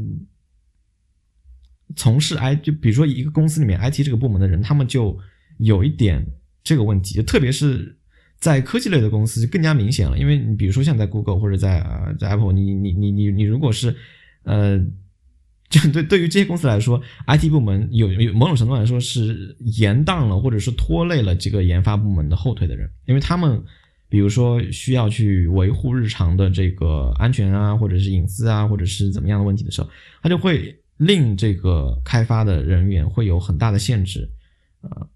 [1.97, 5.19] 从事 I 就比如说一个公司里面 IT 这个部门的人，他们就
[5.59, 6.25] 有一点
[6.62, 7.97] 这个问题，特别是。
[8.43, 13.95] 在科技类的公司就更加明显了，因为你比如说像在 Google 或者在呃在 Apple，你你你你你如果是，
[14.44, 14.78] 呃，
[15.68, 23.62] 就对对于这些公司来说，IT 部门有有某种程度来说是延宕了或者是拖累了这个研发部门的后腿的人，因为他们
[24.09, 29.88] 比如说需要去维护日常的这个安全啊，或者是隐私啊，或者是怎么样的问题的时候，
[30.22, 34.28] 他就会令这个开发的人员会有很大的限制，
[34.83, 35.07] 啊。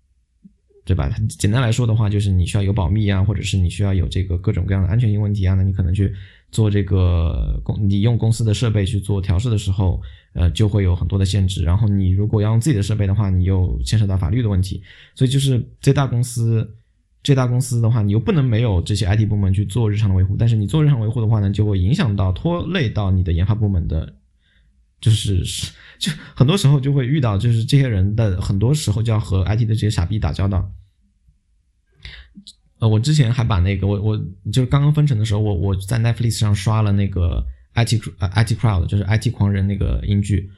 [0.86, 1.10] 对吧？
[1.28, 5.54] 简单来说的话，就是你需要有保密啊，或者是你需要有这个各种各样的安全性问题啊。
[5.54, 6.14] 那你可能去
[6.52, 10.00] 做这个公，你用公司的设备去做调试的时候，
[10.32, 11.64] 呃，就会有很多的限制。
[11.64, 14.80] 然后你如果要用自己的设备的话，你又牵涉到法律的问题。
[15.16, 16.64] 所以就是这大公司，
[17.20, 20.36] 这大公司的话，你又不能没有这些 IT 部门去做日常的维护。
[20.38, 24.14] 但是你做日常维护的话呢，就会影响到拖累到你的研发部门的，
[25.00, 25.42] 就是
[25.98, 30.70] 就很多时候就会遇到，就是这些人的很多时候就要和 IT 的这些傻逼打交道。
[32.78, 34.16] 呃，我之前还把那个我我
[34.52, 37.42] 就是刚刚分成的时候，我我在 Netflix 上刷了那个
[37.74, 40.50] IT IT Crowd，就是 IT 狂人那个英剧。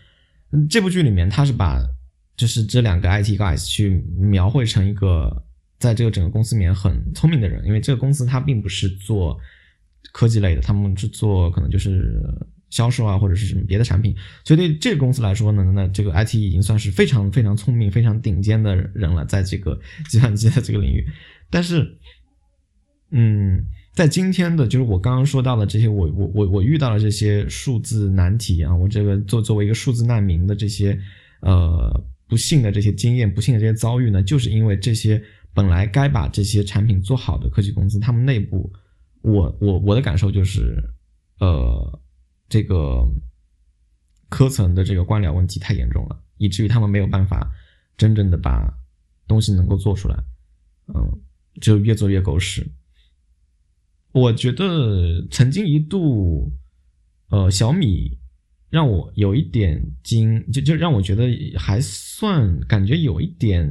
[0.68, 1.80] 这部剧里面，他是把
[2.36, 5.44] 就是这两个 IT guys 去描绘成一个
[5.78, 9.38] 在这个整个公司里面很聪明的人，因为这个公司它并不是做
[10.12, 12.20] 科技类的，他们是做可能就是
[12.70, 19.78] 销售啊或者是什么别的产品，所以对这个公司来说呢，那这个 IT 已经算是非常非常聪明、非常顶尖的人了，在这个
[20.08, 21.04] 计算机的这个领域。
[21.50, 21.98] 但是，
[23.10, 30.98] 嗯，在今天的，就是我刚刚说到的这些，我我我我遇到了这些数字难题啊，我这个作作为一个数字难民的这些，
[31.40, 35.22] 呃，不幸的这些经验，不幸的这些遭遇呢，就是因为这些
[35.54, 38.70] 本来该把这些产品做好的科技公司，他们内部，
[39.22, 40.76] 我我我的感受就是，
[41.40, 42.00] 呃，
[42.48, 43.06] 这个
[44.28, 47.52] 科层的这个官僚问题太严重了，以至于他们没有办法
[47.96, 48.72] 真正的把
[49.26, 50.16] 东西能够做出来，
[50.88, 51.20] 嗯。
[51.60, 52.70] 就越做越狗屎。
[54.12, 56.52] 我觉得曾经一度，
[57.30, 58.16] 呃，小米
[58.70, 61.26] 让我有一点惊，就就让我觉得
[61.58, 63.68] 还算感觉有一点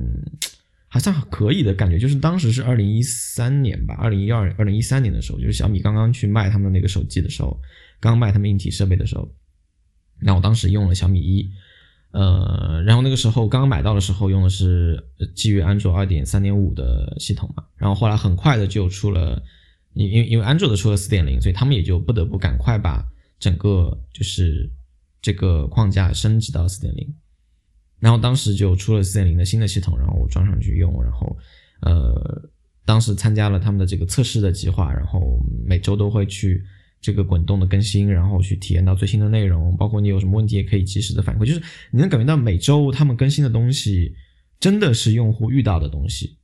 [0.88, 1.97] 还算可以的感觉。
[2.00, 7.60] 就是当时是二零一三年吧，二零一二、二零一三年的时候，就是小米刚刚去卖他们那个手机的时候，
[8.00, 9.30] 刚卖他们硬体设备的时候，
[10.21, 11.52] 那我当时用了小米一。
[12.12, 15.04] 呃，然后那个时候刚刚买到的时候用的是
[15.36, 19.43] 基于安卓二点三点五的系统嘛，然后后来很快的就出了，
[19.93, 23.06] 因因因为安卓的出了四点零，所以他们也就不得不赶快把
[23.38, 24.71] 整个就是
[25.21, 27.13] 这个框架升级到四点零，
[27.99, 31.38] 然后当时就出了四点零的新的系统，然后我装上去用，然后
[31.81, 32.49] 呃，
[32.86, 36.63] 当时参加了他们的这个测试的计划，然后每周都会去。
[36.99, 44.15] 这个滚动的更新，然后去体验到最新的内容，包括你有什么问题也可以及时的反馈，就是你能感觉到每周他们更新的东西
[44.60, 46.38] 真的是用户遇到的东西，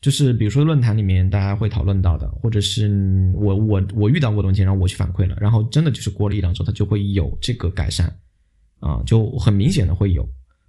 [0.00, 2.90] 就是比如说论坛里面大家会讨论到的，或者是
[3.34, 8.08] 我我我遇到过的问题，然后我去反馈了，然后真的就是过了一两周，它就会有这个改善，
[8.80, 10.26] 啊，就很明显的会有，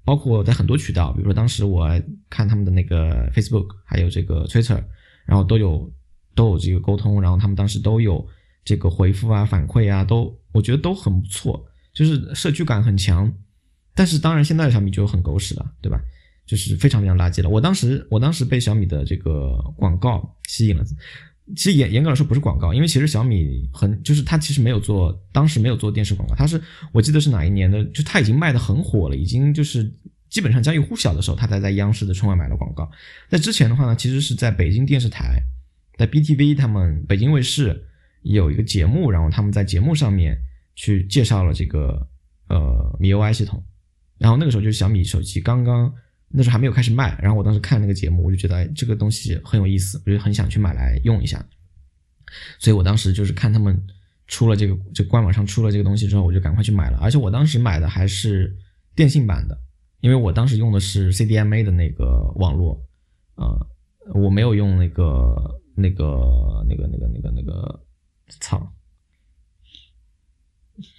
[0.09, 1.87] 包括在很多渠道，比如说当时我
[2.31, 4.81] 看他们的那个 Facebook，还有这个 Twitter，
[5.25, 5.91] 然后都有
[6.33, 8.27] 都有这个沟通，然后他们当时都有。
[8.65, 13.31] 这个回复啊、反馈啊，都我觉得都很不错，就是社区感很强。
[13.95, 15.99] 但是当然，现在的小米就很狗屎了，对吧？
[16.45, 17.49] 就是非常非常垃圾了。
[17.49, 20.83] 我当时，我当时被小米的这个广告吸引了。
[21.55, 26.35] 其实严严格来说不是广告，因为其实小米很就是它其实没有做，当时没有做电视广告。
[26.35, 29.91] 它是我记得是哪一年的，就它已经卖的很火了，已经就是
[30.29, 32.89] 基本上家喻户晓的时候，它才在央视的春晚买了广告。
[33.29, 35.41] 在之前的话呢，其实是在北京电视台，
[35.97, 37.85] 在 BTV 他们北京卫视。
[38.21, 40.37] 有一个节目，然后他们在节目上面
[40.75, 42.05] 去介绍了这个
[42.49, 43.63] 呃 MIUI 系统，
[44.17, 45.89] 然后那个时候就是小米手机刚刚
[46.31, 51.43] 那时候还没有开始卖，然后我当时看那个节目，我就觉得哎这个东西很有意思，我就很想去买来用一下，
[52.59, 53.81] 所以我当时就是看他们
[54.27, 58.55] 出了这个这官网上出了这个东西之后，我就赶快去买了，而且我当时买的还是
[58.95, 59.57] 电信版的，
[60.01, 62.81] 因为我当时用的是 CDMA 的那个网络，
[63.35, 63.67] 呃，
[64.13, 67.85] 我没有用那个那个那个那个那个那个。
[68.39, 68.71] 操！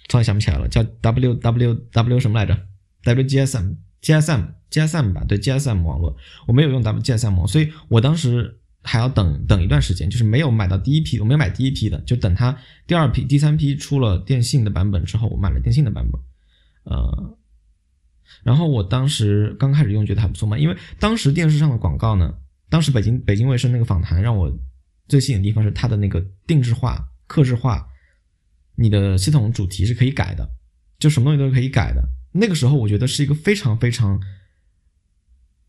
[0.09, 2.67] 突然想不起来了，叫 W W W 什么来着
[3.03, 5.23] ？W GSM GSM G S M 吧？
[5.27, 6.15] 对，G S M 网络，
[6.47, 12.57] 我没有用 W G S M 网，所以我当时还要等等一段时间，就是没有买到第一批，我没有买第一批的，就等它
[12.87, 16.19] 第二批、第三批出了电信的版本之后，我买了电信的版本。
[16.83, 17.37] 呃，
[18.43, 22.33] 然后我当时刚开始用觉得还不错嘛，因为当时电视上的广告呢，
[22.69, 24.51] 当时北京北京卫视那个访谈让我
[25.07, 27.85] 最吸引的地方是它的那个定制化、克制化，
[28.75, 30.49] 你的系统主题是可以改的，
[30.97, 32.01] 就什么东西都是可以改的。
[32.31, 34.19] 那个时候我觉得是一个非常非常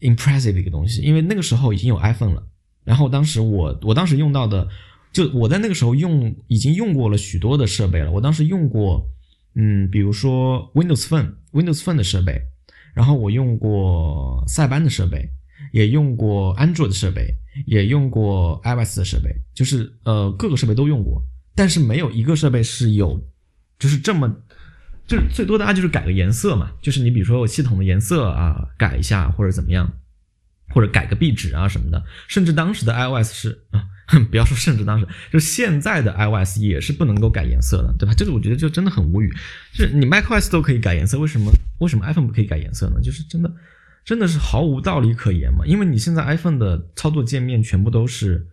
[0.02, 2.46] impressive 的一个东西，因为那个时候已经有 iPhone 了。
[2.84, 4.68] 然后当时我我当时用到的，
[5.12, 8.10] 就我在那个时候用已经用过了许多的设备了。
[8.10, 9.08] 我当时用过，
[9.54, 12.42] 嗯，比如说 Windows Phone Windows Phone 的设备，
[12.92, 15.28] 然后我用过塞班的设备，
[15.72, 17.34] 也用过 Android 的设备，
[17.66, 21.22] 也用过 iOS 的设备，就是呃各个设备都用过，
[21.54, 23.22] 但是没有一个设备是有，
[23.78, 24.34] 就是这么，
[25.06, 29.92] 就是最多大家就是改个颜色嘛，就是你比如说我系统的颜色啊改一下或者怎么样。
[30.74, 33.84] 或者改个壁纸啊什么的，甚至当时的 iOS 是啊，
[34.30, 38.14] 不要说甚至当时，就现在的 iOS 也是不能够改颜色的，对吧？
[38.14, 39.30] 就是我觉得就真的很无语，
[39.74, 43.02] 就是你 macOS 都可以改颜色，为什么为什么 iPhone 不可以改颜色呢？
[43.02, 43.52] 就是真的
[44.02, 45.66] 真的是毫无道理可言嘛？
[45.66, 48.46] 因为你现在 iPhone 的操作界面全部都是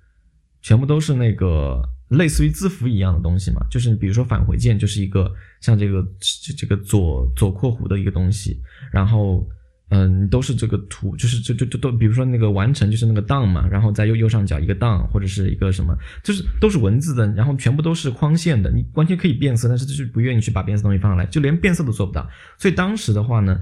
[0.61, 9.47] 全部都是那个类似于字符一样的东西嘛，就是比如说返回键就是一个像这个这这个左左括弧的一个东西，然后。
[9.91, 22.29] 嗯，都是这个图，就是就就就都，比如说那个完成就是那个 down 嘛，然后在右右上角一个 down 或者是一个什么，就是都是文字的，然后全部都是框线的，你完全可以变色，但是就是不愿意去把变色东西放上来，就连变色都做不到。
[22.59, 23.59] 所以当时的话呢，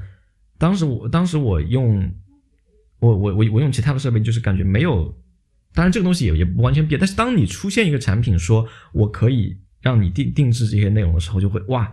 [0.58, 2.12] 当时我当时我用
[3.00, 5.18] 我我我我用其他的设备，就是感觉没有，
[5.78, 11.90] 当然这个东西也也不完全变，但是当你出现一个产品说我可以让你定定制这些内容的时候，就会哇，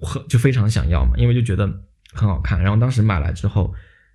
[0.00, 1.84] 很就非常想要嘛，因为就觉得。
[2.10, 3.72] 很好看，然后当时买来之后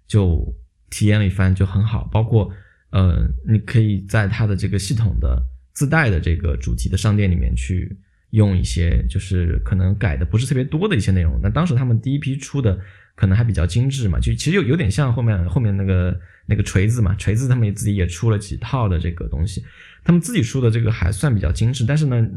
[0.08, 0.44] 就
[0.90, 2.04] 体验了一番，就很好。
[2.12, 2.52] 包括
[2.90, 5.40] 呃，你可以在它的这个系统的
[5.74, 7.96] 自带的这个主题的商店里面去
[8.32, 11.40] 用一些，就是可能改的不是特别多的一些内容。
[11.40, 12.80] 那当时他们第一批出的
[13.16, 19.64] 可能还比较精致嘛，就其实有有点像后面后面那个那个锤子嘛，锤子他们自己也出了几套的这个东西，
[20.04, 22.28] 他们自己出的这个还算比较精致，但是呢，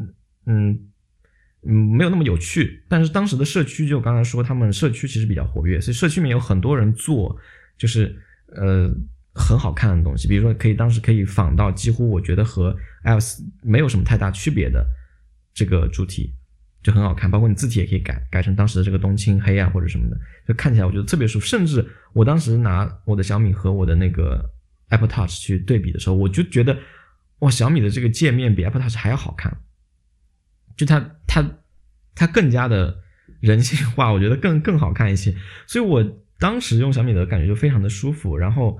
[0.46, 0.78] 嗯。
[1.68, 7.36] 嗯，没有那么有趣，但是当时的社区就刚才说，他们社区其实比较活跃，所以社区里面有很多人做，
[7.76, 8.14] 就是
[8.54, 8.88] 呃
[9.34, 14.86] 很好看的东西，比如说可以当时可以仿到几乎我觉得和 Else 没有什么太大区别的
[15.52, 16.32] 这个主题，
[16.86, 21.44] 就很好看，包括你字体也可以改改成当时的这个冬青黑啊或者什么的，就看起来我觉得特别舒服。
[21.44, 24.48] 甚至我当时拿我的小米和我的那个
[24.90, 26.78] Apple Touch 去对比的时候，我就觉得
[27.40, 29.62] 哇，小米的这个界面比 Apple Touch 还要好看。
[30.76, 31.44] 就它它
[32.14, 32.98] 它更加的
[33.40, 35.34] 人性化， 我觉得更更好看一些。
[35.66, 36.04] 所以我
[36.38, 38.36] 当时用小米的感觉就非常的舒服。
[38.36, 38.78] 然后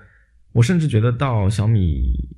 [0.52, 2.36] 我甚至觉得到小米，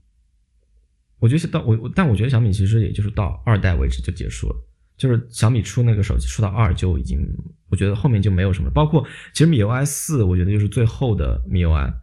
[1.19, 4.57] 我觉得到我我但我觉得小米其实也就是到二代为止就结束了。
[4.99, 7.27] 就是小米出那个手机出到二就已经，
[7.71, 8.69] 我觉得后面就没有什么。
[8.69, 11.95] 包括其实米 UI 四，我觉得就是最后的米 UI，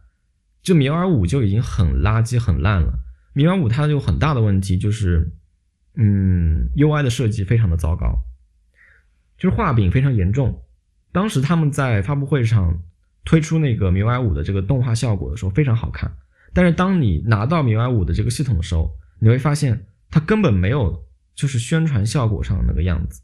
[0.62, 2.98] 就米 UI 五就已经很垃圾很烂了。
[3.34, 5.30] 米 UI 五它有很大的问题就是。
[5.98, 8.18] 嗯，UI 的设计非常的糟糕，
[9.38, 10.62] 就是画饼非常严重。
[11.10, 12.82] 当时他们在发布会上
[13.24, 16.14] 推出那个 MIUI 五的这个动画效果的时候非常好看，
[16.52, 21.02] 但是当你拿到 MIUI 五的这个系统的时候，你会发现它根本没有
[21.36, 23.22] 就是宣传效果上那个样子。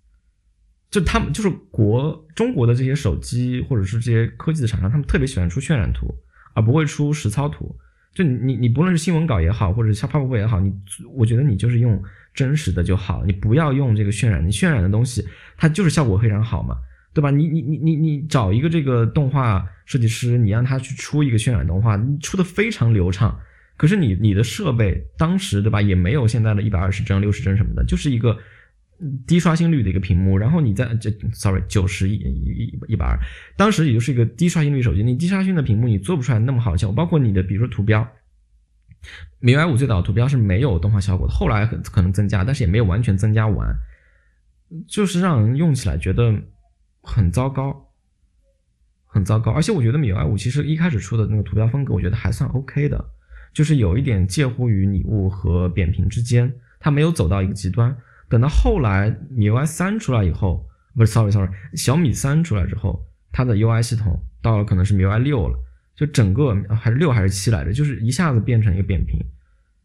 [0.91, 6.07] 就他们就是国中国的这些手机或者是这些科技的厂商，他们特别喜欢出渲染图，
[6.55, 7.75] 而不会出实操图。
[8.15, 10.73] 就你你不论是新闻稿也好，或者像发布会也好，你
[11.15, 12.01] 我觉得你就是用。
[12.35, 15.23] 真实的就好，你不要用这个渲染，你渲染的东西
[15.55, 16.75] 它就是效果非常好嘛，
[17.13, 17.31] 对吧？
[17.31, 23.39] 你你你你你找一个这个动画设计师，你让他去出一个渲染动画，出的非常流畅，
[23.77, 28.39] 可是你你的设备当时对吧，也没有现在的一百二十帧、六十帧什么的，就是一个
[29.27, 33.19] 低刷新率的一个屏幕，然后你在这，sorry，九十一一一百二，
[33.57, 38.07] 当时也就是一个低刷新率手机，你低刷新的屏幕你做不出来那么好的效果，包括你的比如说图标。
[39.41, 43.75] 米 UI 五最早的图标是没有动画效果的，后来可能增加，但是也没有完全增加完，
[44.87, 46.33] 就是让人用起来觉得
[47.03, 47.89] 很糟糕，
[49.07, 49.51] 很糟糕。
[49.51, 53.05] 而且我觉得米 UI 五其实一开始出的那个图标风格，我觉得还算 OK 的，
[53.53, 57.97] 就是有一点介乎于拟物和扁平之间，它没有走到一个极端。
[58.29, 65.59] 等到后来米 UI 三出来以后，不是 sorry sorry，小米三出来之后，它的 UI 系统到了可能是米 UI 六了。
[65.95, 69.21] 就整个还是六还是七来着，就是一下子变成一个扁平，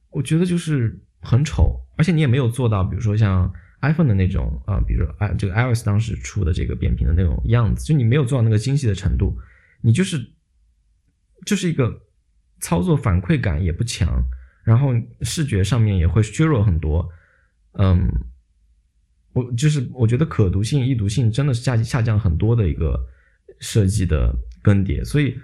[0.09, 9.37] 我觉得就是很丑，而且你也没有做到，比如说像 iPhone 的那种啊，比如说 i 这个 iOS 当时出的这个扁平的那种样子，就你没有做到那个精细的程度，
[9.81, 10.17] 你就是
[11.45, 12.01] 就是一个
[12.59, 14.21] 操作反馈感也不强，
[14.63, 17.07] 然后视觉上面也会削弱很多。
[17.73, 18.09] 嗯，
[19.33, 22.99] 我就是我觉得可读性、易读性真的是下下降很多的一个
[23.59, 25.37] 设计的更迭，所以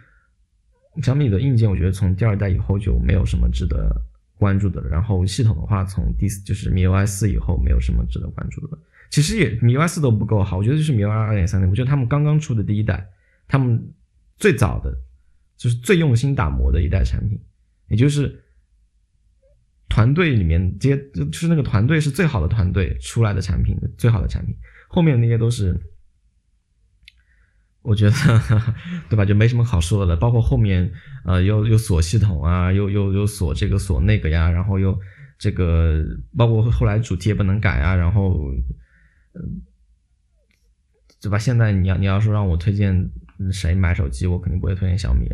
[1.02, 3.96] 小米的硬件我觉得从第二代以后就没有什么值得
[4.38, 4.90] 关注的了。
[4.90, 8.78] 然后系统的话，从第就是 MIUI 四以后没有什么值得关注的。
[9.10, 13.08] 其实也 MIUI 四都不够好，我觉得就是 MIUI 二点三的，我觉得他们刚刚出的第一代，
[13.48, 13.92] 他们
[14.38, 14.92] 最早的
[15.58, 17.40] 就是最用心打磨的一代产品，
[17.88, 18.40] 也就是。
[19.90, 24.56] 团队里面这些就是那个团队是最好的团队出来的产品，最好的产品，
[24.88, 25.80] 后面那些都是，
[27.84, 28.12] 我觉得
[29.08, 29.24] 对吧？
[29.24, 30.20] 就没什么好说的了。
[30.20, 30.92] 包括后面
[31.26, 34.98] 呃又又锁系统啊，又又又锁这个锁那个呀，然后又
[35.38, 36.04] 这个
[36.36, 38.50] 包括后来主题也不能改啊，然后
[39.36, 39.62] 嗯，
[41.22, 41.38] 对吧？
[41.38, 43.12] 现在你要你要说让我推荐
[43.52, 45.28] 谁买手机，我肯定不会推荐小米。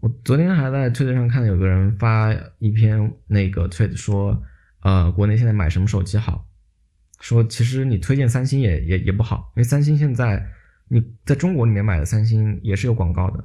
[0.00, 4.42] 我昨天还在推特上看到有个人发一篇那个推特说，
[4.80, 6.46] 呃，国内现在买什么手机好？
[7.18, 10.46] 说其实你推荐三星也也也不好，因为三星现在
[10.88, 13.44] 你在中国里面买的三星也是有广告的，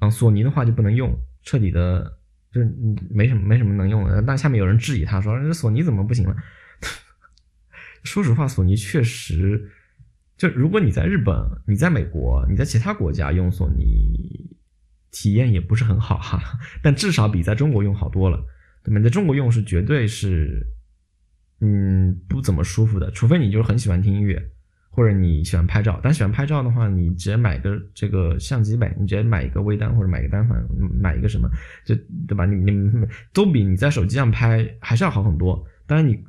[0.00, 2.18] 嗯，索尼的话就不能用，彻底的
[2.50, 2.74] 就是
[3.10, 4.22] 没什么没什么能用的。
[4.22, 6.34] 但下面有人质疑他说，这索尼怎么不行了？
[8.02, 9.70] 说实话，索尼确实，
[10.40, 11.36] 就如果你在日本、
[11.68, 14.48] 你在美国、你在其他国家用索尼。
[15.12, 16.40] 体验也不是很好哈，
[16.84, 18.40] 但至少比在中国用好多了。
[18.84, 19.00] 对吧？
[19.00, 20.64] 在中国用是绝对是，
[21.60, 23.10] 嗯，不怎么舒服的。
[23.10, 24.40] 除非你就是很喜欢听音乐，
[24.88, 25.98] 或者你喜欢拍照。
[26.00, 30.64] 但喜欢拍照的话，你直接买个这个相机呗，你直接买一个微单或者买个单反，
[31.00, 31.50] 买一个什么，
[31.84, 31.92] 就
[32.28, 32.46] 对吧？
[32.46, 32.88] 你你
[33.32, 35.66] 都比你在手机上拍还是要好很多。
[35.88, 36.24] 当然你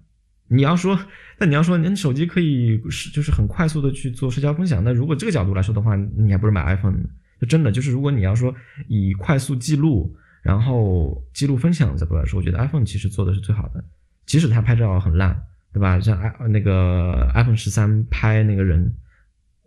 [0.54, 0.99] 你要说，
[1.39, 6.97] 那你要说你手机可以是就是很快速的去做社交分享，那如果这个角度来说的话，你还不如买 iPhone。
[7.39, 8.54] 就真的就是，如果你要说
[8.88, 13.84] 以快速记录，然后记录分享的角度来说，我觉得 iPhone 其实做的是最好的。
[14.28, 15.41] 即使它拍照很烂，
[15.74, 15.99] 对吧？
[15.99, 18.93] 像 i 那个 iPhone 十三拍那个人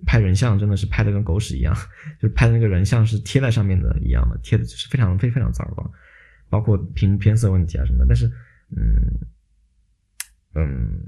[0.06, 1.74] 拍人像，真的是拍的跟狗屎一样，
[2.20, 5.90] 就是拍的那个人像是贴在上面的一样的，贴的就是非常非非常糟糕，
[6.48, 8.06] 包括屏偏色问题啊什么的。
[8.06, 8.26] 但是，
[8.76, 8.84] 嗯
[10.54, 11.00] 嗯，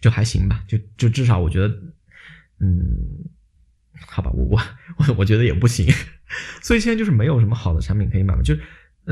[0.00, 1.68] 就还行吧，就就至少我觉得，
[2.60, 3.30] 嗯。
[4.06, 4.60] 好吧，我我
[4.98, 5.86] 我我觉得也不行，
[6.60, 8.42] 所以现在就是没有什么好的产品可以买嘛。
[8.42, 8.54] 就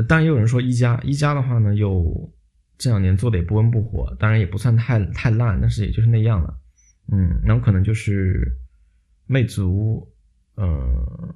[0.07, 2.31] 当然也有人说一加一加的话呢，又
[2.77, 6.59] 这两年做的也不温不火，当然也不算太太烂，但是也就是那样了。
[7.13, 8.57] 嗯，然后可能就是
[9.25, 10.05] 魅族，
[10.57, 11.33] 嗯，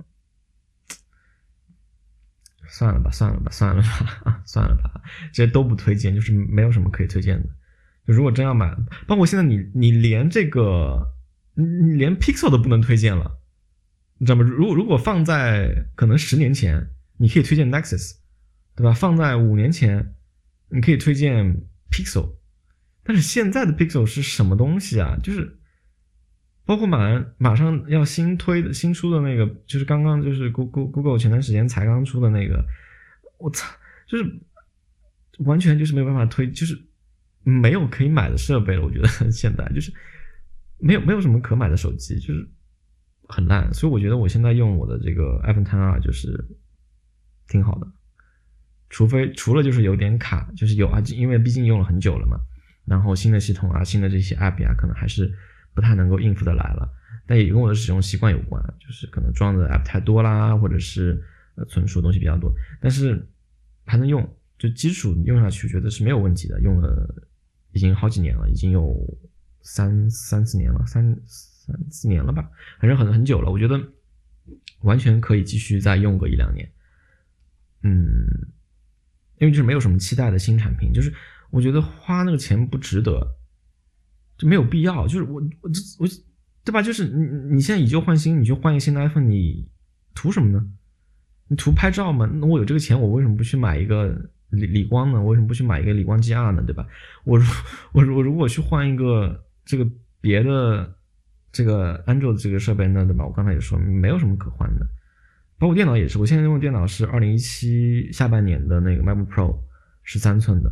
[2.69, 5.01] 算了吧，算了吧，算了吧， 算了吧，
[5.31, 7.49] 这些都不推荐，就是没有什么可以推荐的。
[8.05, 11.13] 就如果真要买，包括现在你你连这个
[11.55, 13.39] 你连 Pixel 都不能推荐了。
[14.19, 14.43] 你知道吗？
[14.43, 18.15] 如如果放在可能十年前，你可以推荐 Nexus，
[18.75, 18.93] 对吧？
[18.93, 20.15] 放在五年前，
[20.69, 21.61] 你可以推荐
[21.91, 22.35] Pixel，
[23.03, 25.17] 但是现在的 Pixel 是什么东西啊？
[25.21, 25.56] 就是
[26.67, 32.63] 包括马马上要新推的新出的那个，就是刚刚就是 Google Google 前段时间才刚出的那个，
[33.39, 33.65] 我操，
[34.07, 34.39] 就是
[35.39, 36.79] 完全就是没有办法推，就是
[37.43, 38.83] 没有可以买的设备了。
[38.83, 39.91] 我觉得 现在就是
[40.77, 42.47] 没有没有什么可买的手机，就是。
[43.29, 46.47] 很烂，所以我觉得我现在用我的这个 iPhone 10R 就是
[47.49, 47.85] 挺好的，
[48.89, 52.39] 除非除了就是有点卡，就是有啊，因为毕竟用了很久了嘛，
[52.85, 55.29] 然后新的系统啊，新的这些 App 啊，可能还是
[55.77, 56.91] 不太能够应付的来了。
[57.27, 61.23] 但也跟我的使用习惯有关，就是可能装的 App 太多啦，或者是
[61.53, 62.51] 呃存储东西比较多，
[62.81, 63.23] 但是
[63.85, 66.59] 还能用，就基础用下去，觉得是没有问题的。
[66.61, 67.07] 用了
[67.73, 68.97] 已经好几年了，已经有
[69.61, 71.15] 三三四年了，三。
[71.67, 72.49] 三四年了吧，
[72.79, 73.51] 反正很很久了。
[73.51, 73.77] 我觉得
[74.83, 76.71] 完全可以继续再用个一两年。
[77.83, 78.25] 嗯，
[79.39, 81.13] 因为就是没有什么期待的新产品，就是
[81.49, 83.35] 我觉得花那个钱不值得，
[84.37, 85.07] 就没有必要。
[85.07, 85.69] 就是我我
[85.99, 86.07] 我
[86.63, 86.81] 对吧？
[86.81, 89.67] 就是你你现在以旧换新，你去换一个新的 iPhone，你
[90.13, 90.65] 图什么呢？
[91.47, 92.29] 你图拍照吗？
[92.33, 94.07] 那我有这个钱，我为什么不去买一个
[94.49, 95.19] 理理光呢？
[95.19, 96.63] 我为什么不去买一个理光 GR 呢？
[96.63, 96.85] 对吧？
[97.23, 97.45] 我如
[97.93, 99.89] 我我如果去换一个这个
[100.21, 100.93] 别的。
[101.49, 103.25] 这个安卓的这个设备呢，对吧？
[103.25, 104.85] 我刚才也说没有什么可换的，
[105.57, 106.19] 包括电脑也是。
[106.19, 109.57] 我现在用的电脑是二零一七下半年的那个 MacBook Pro，
[110.03, 110.69] 十三寸的。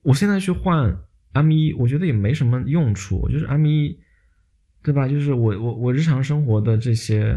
[0.00, 0.96] 我现在去换
[1.32, 3.28] M 一，我觉得也没什么用处。
[3.28, 3.98] 就是 M 一，
[4.82, 5.06] 对吧？
[5.06, 7.36] 就是我我我日常生活的这些，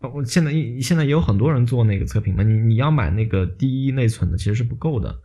[0.00, 2.42] 我现在现在也有很多人做那个测评嘛。
[2.42, 5.18] 你你要买那个第一内存的，其实是不够的。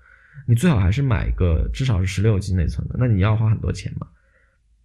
[0.48, 4.08] 你最好还是买一个至少是十六 G 内存的，那你要花很多钱嘛。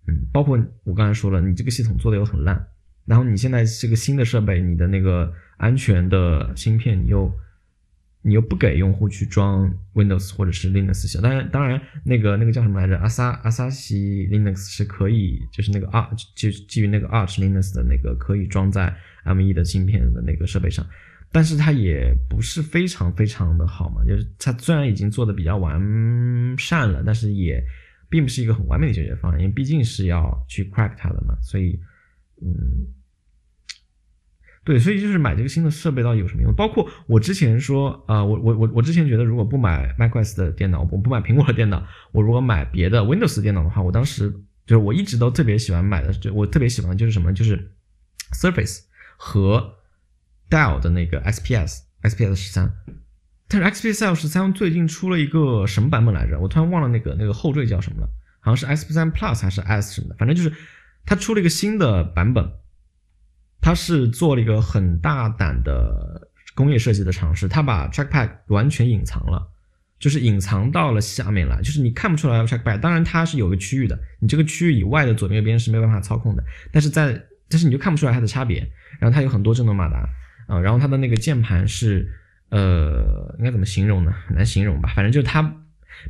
[0.09, 2.67] 嗯，包括我刚才说了，你这个系统做的又很烂，
[3.05, 7.33] 然后你现在这个新的设备，你的那个安全的芯片你又
[8.25, 12.97] 你又不给用户去装 Windows 或者是 Linux 系统，当然，当然那个那个叫什么来着？
[12.99, 18.95] 阿萨阿萨西 Linux 是可以，就是那个 Arch 就基于那个 Arch Linux 的那个可以装在
[19.25, 20.87] M1 的芯片的那个设备上，
[21.33, 27.61] 但是它也不是非常非常的好嘛，就是它虽然已经做的比较完善了，但是也
[28.09, 31.81] 并不是一个很完美的解决方案，因为毕竟是要去 crack 它的嘛，所以，
[32.41, 32.87] 嗯。
[34.65, 36.55] 对，所以就是买这个新的设备到底有什么用？
[36.55, 44.31] 包括我之前说，啊，我我我我之前觉得，如果不买 macOS 的电脑，我不买苹果的电脑，我如果买别的 Windows 电脑的话，我当时
[44.65, 47.73] 就是我一直都特别喜欢买的，就我特别喜欢的就是什么，就是
[48.33, 48.83] Surface
[49.17, 49.75] 和
[50.49, 52.73] Dell 的那个 XPS XPS 十三。
[53.49, 56.39] 但是 XPS 十三最近出了一个什么版本来着？
[56.39, 58.09] 我突然忘了那个那个后缀叫什么了，
[58.39, 60.53] 好像是 x p 三 Plus 还是 S 什么的，反正就是
[61.05, 62.49] 它出了一个新的版本。
[63.63, 69.49] 它是做了一个很大胆的工业设计的尝试，它把 trackpad 完全隐藏了，
[70.01, 72.81] 就是隐藏到了下面来，就是你看不出来 trackpad。
[72.81, 76.43] 当然它是有个区域的，你这个区域以外的左边右边是没有办法操控的，
[76.73, 78.69] 但是在但是你就看不出来它的差别。
[78.99, 80.09] 然后它有很多震动马达
[80.49, 82.13] 啊，然后它的那个键盘是
[82.51, 84.13] 呃，应该怎么形容呢？
[84.27, 85.55] 很难形容吧，反正就是它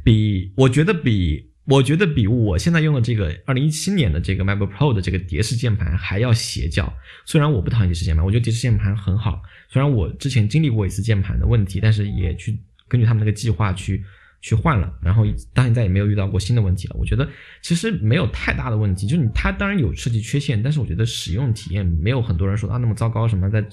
[0.03, 1.52] 比我觉得比。
[1.65, 6.93] 我觉得比我现在用的这个二零一七年的这个 MacBook Pro 的这个蝶式键盘还要邪教。
[7.25, 9.41] 虽然我不讨厌蝶式键盘，我觉得蝶式键盘很好。
[9.69, 12.59] 虽然我之前经历过一次键盘的问题，但是也去
[12.89, 14.05] 根据他们那个计划去
[14.41, 16.97] 去换了，然后到现在也没有遇到过新的问题了。
[16.99, 17.29] 我觉得
[17.61, 23.65] 其实没有太大的问题，就是它当然有设计缺陷，但是我觉得使用体验没有很多人说啊那么糟糕，什么在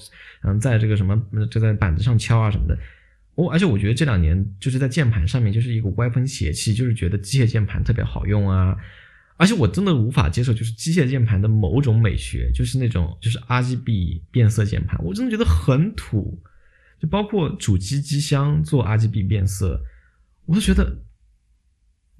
[0.44, 1.20] 嗯在这个什么
[1.50, 2.78] 就在板子上敲啊什么的。
[3.36, 8.76] 我而且我觉得这两年就是在键盘上面就是一个歪风邪气，就是觉得机械键盘特别好用啊，
[9.36, 16.38] 而且我真的无法接受就是机械键盘的某种美学，就是那种就是 RGB 变色键盘，我真的觉得很土，
[17.00, 19.80] 就包括主机机箱做 RGB 变色，
[20.44, 20.98] 我都觉得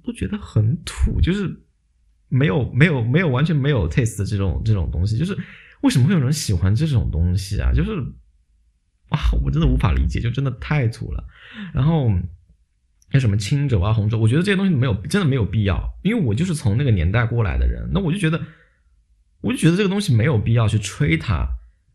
[0.03, 1.61] 都觉得很土，就是
[2.29, 5.37] 没有没有没有完全没有 taste 的这种这种东西，就是
[5.81, 7.71] 为什么会有人喜欢这种东西啊？
[7.71, 7.91] 就是。
[9.11, 11.23] 哇，我真的无法理解，就真的太土了。
[11.73, 12.11] 然后
[13.13, 18.41] 那什么青轴啊、红轴，我觉得这些东西没有真的没有必要，因为我就是从那个年代过来的人，那我就觉得，
[19.41, 21.45] 我就觉得这个东西没有必要去吹它，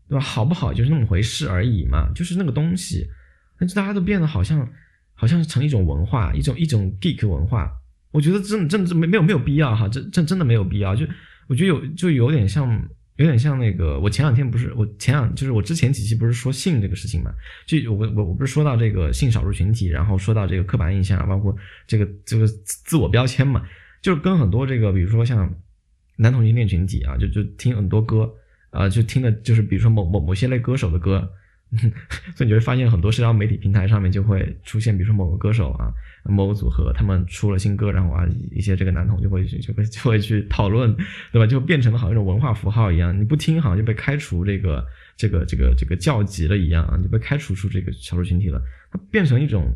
[0.09, 0.21] 对吧？
[0.21, 3.07] 好不好就是那么回事而已嘛，就是那个东西，
[3.59, 4.69] 但是大家都变得好像
[5.15, 7.71] 好像是成一种文化，一种一种 geek 文化，
[8.11, 11.07] 我觉得真的真的没没有没有必要哈，真真真的没有必要，就
[11.49, 12.87] 我觉得有就有点像。
[13.17, 17.31] 有点像那个，我前两天不是我前两就是我之前几期不是说性这个事情嘛？
[17.67, 21.57] 就我我我不是说到这个性少数群体，然后说到这个刻板印象，包括
[21.87, 23.67] 这个这个自我标签嘛，
[24.03, 25.53] 就是跟很多这个比如说像
[26.17, 28.33] 男同性恋群体啊，就就听很多歌
[28.71, 31.31] 啊，就听的就是比如说某某某些类歌手的歌。
[32.37, 35.91] 所以你会发现很多社交媒体平台上面就会出现，比如说某个歌手啊，
[36.29, 40.95] 某个组合他们出了新歌，然后啊一些这个男同就会去就会就会去讨论，
[41.33, 41.47] 对吧？
[41.47, 48.61] 就变成了好像一种文化符号一样，你不听好像就被开除这个这个这个这个教籍了一样啊，就被开除出这个少数群体了。
[48.91, 49.73] 它变成一种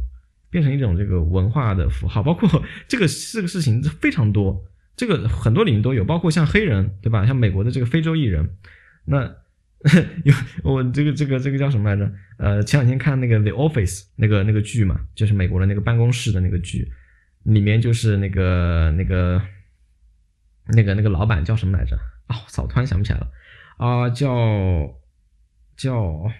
[0.50, 2.48] 变成一种这个文化的符号，包括
[2.88, 4.64] 这个这个事情非常多，
[4.96, 7.26] 这个很多领域都有，包括像黑人，对吧？
[7.26, 8.56] 像美国的这个非洲艺人，
[9.04, 9.39] 那。
[10.24, 12.12] 有我这个这个这个叫什么来着？
[12.36, 16.92] 呃，前两天看那个《The Office》那个那个剧嘛，就是美国的那个办公室的那个剧，
[17.44, 19.40] 里面就是那个那个
[20.66, 21.96] 那个那个老板叫什么来着？
[22.28, 23.30] 哦，操，突然想不起来了
[23.78, 25.00] 啊，叫
[25.76, 26.30] 叫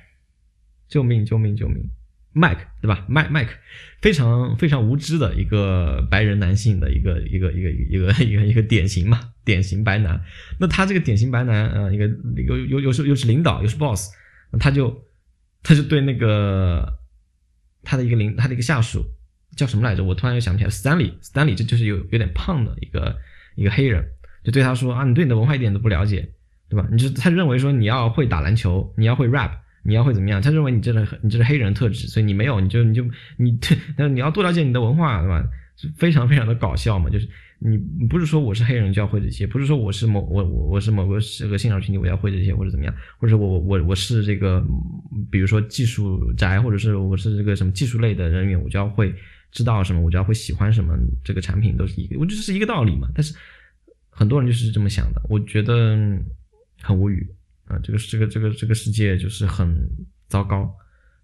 [0.87, 1.91] 救命救命救命！
[2.33, 3.05] 麦克对吧？
[3.09, 3.53] 麦麦克
[4.01, 10.21] 非常非常无知的一个白人男性的一个一个一个一个一个一个典型嘛，典型白男。
[10.59, 12.09] 那他这个典型白男，呃，一个
[12.47, 14.13] 有有有时又是领导又是 boss，
[14.61, 15.05] 他就
[15.63, 16.99] 他就对那个
[17.83, 19.05] 他的一个领他的一个下属
[19.57, 20.05] 叫什么来着？
[20.05, 23.19] 我突然又想不起来，Stanley，Stanley 这就是有有点胖的一个
[23.57, 24.05] 一个黑人，
[24.45, 26.31] 就对他说啊，你对你的文化一点都不了解，
[26.69, 26.89] 对吧？
[26.93, 29.51] 你就他认为说你要会打篮球，你要会 rap。
[29.83, 30.41] 你要会怎么样？
[30.43, 33.05] 他认为你这是你这是黑人特质，所以你没有，你就你就
[33.37, 33.59] 你，
[33.97, 35.43] 但是你要多了解你的文化，对吧？
[35.97, 37.27] 非常非常的搞笑嘛，就是
[37.59, 44.63] 你不是说我是黑人就要会这些，不是说我是某我我我是某个这个性少群体我要会这些或者怎么样，或者我我我是这个
[45.31, 49.15] 比如说技术宅，或者是我是这个什么技术类的人员，我就要会
[49.51, 53.09] 知道什么，我就要会喜欢什么，这个产品都是一个，我觉得是一个道理嘛。
[53.15, 53.35] 但是
[54.11, 55.97] 很多人就是这么想的，我觉得
[56.83, 57.27] 很无语。
[57.71, 59.73] 啊，这个这个这个这个世界就是很
[60.27, 60.75] 糟糕，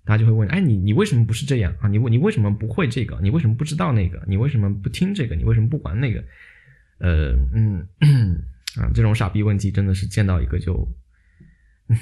[0.04, 1.88] 大家就会问，哎，你你为什么不是这样啊？
[1.88, 3.18] 你你为什么不会这个？
[3.20, 4.22] 你为什么不知道那个？
[4.28, 5.34] 你为什么不听这个？
[5.34, 6.22] 你为什么不玩那个？
[6.98, 7.86] 呃嗯
[8.76, 10.88] 啊，这种傻逼问题真的是见到一个就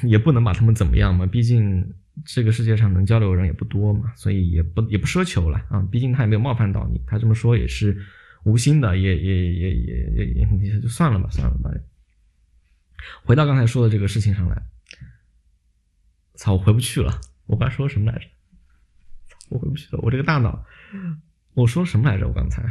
[0.04, 1.84] 也不能把他们怎么样嘛，毕竟
[2.24, 5.80] 这个世界上能交流的人也不多嘛，所以也不也不奢求了啊。
[5.90, 7.96] 毕竟他也没有冒犯到你，他这么说也是
[8.44, 11.70] 无心的，也也也也也也就算了吧，算了吧。
[13.24, 14.62] 回到刚才说的这个事情上来，
[16.34, 17.20] 操，我回不去了。
[17.46, 18.26] 我刚才说什么来着？
[19.50, 20.00] 我回不去了。
[20.02, 20.64] 我这个大脑，
[21.54, 22.26] 我说什么来着？
[22.26, 22.62] 我刚才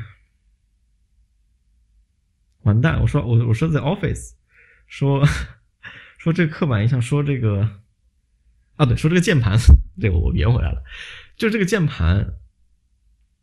[2.61, 3.01] 完蛋！
[3.01, 4.33] 我说我我说在 office
[4.87, 5.25] 说
[6.17, 7.81] 说这个刻板印象，说这个
[8.75, 9.57] 啊对，说这个键盘，
[9.99, 10.83] 对我我圆回来了，
[11.35, 12.35] 就这个键盘，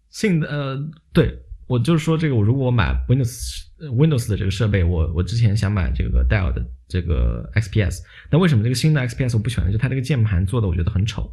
[0.09, 1.45] 性的呃对。
[1.71, 9.71] 我就是说，这个我如果我买 Windows Windows 的这个设备，我我之前想买这个 Dell 的这个 XPS，那为什么这个新的 XPS 我不喜欢？
[9.71, 11.33] 就它这个键盘做的我觉得很丑，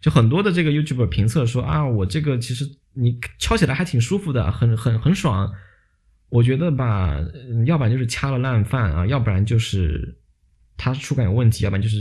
[0.00, 2.64] 就很多的这个 YouTuber 评测说啊，我这个其实
[2.94, 5.52] 你敲起来还挺舒服的，很很很爽。
[6.30, 7.14] 我觉得吧，
[7.66, 10.16] 要不然就是掐了烂饭啊，要不然就是
[10.78, 11.98] 它触感有问题，要不然就是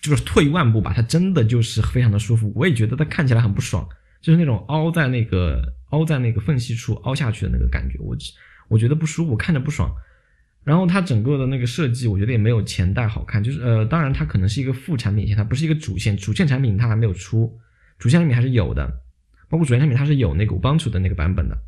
[0.00, 2.52] 就是退一万步吧，它真的就是非常的舒服。
[2.54, 3.88] 我也觉得它看起来很不爽，
[4.22, 5.74] 就是那种凹在那个。
[5.92, 8.16] 凹在那个缝隙处凹下去的那个感觉，我
[8.68, 9.94] 我觉得不舒服，看着不爽。
[10.64, 13.44] 然后它整个的那个设计，我觉得也没有前代好看。
[13.44, 16.16] 就是呃，当然它可能是一个副产品线，它不是一个主线。
[16.16, 17.60] 主线产品它还没有出，
[17.98, 18.90] 主线产品还是有的，
[19.50, 21.58] 包括主线产品它是有那个 Ubuntu 的那个版本的。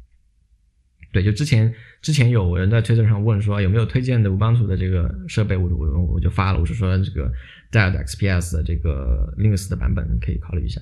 [1.12, 7.30] 对，就之前之前有人在推特上问说有没有推荐的 Ubuntu 的这个设备，我我我就发了，我是说这个
[7.70, 10.80] Dell XPS 的这个 Linux 的版本你可以考虑一下。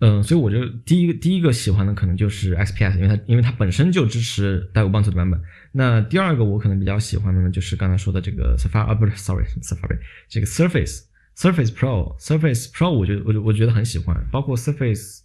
[0.00, 5.40] 嗯，所以我就第一个第一个喜欢的可能就是 XPS，因为它因为它本身就支持带 Ubuntu 的版本。
[5.72, 9.98] 那第二个我可能比较喜欢的呢，就是刚才说的这个 Safari 啊，不是，sorry，Safari，
[10.28, 15.20] 这个 Surface，Surface Pro，Surface Pro，我觉得我就我觉得很喜欢，包括 Surface，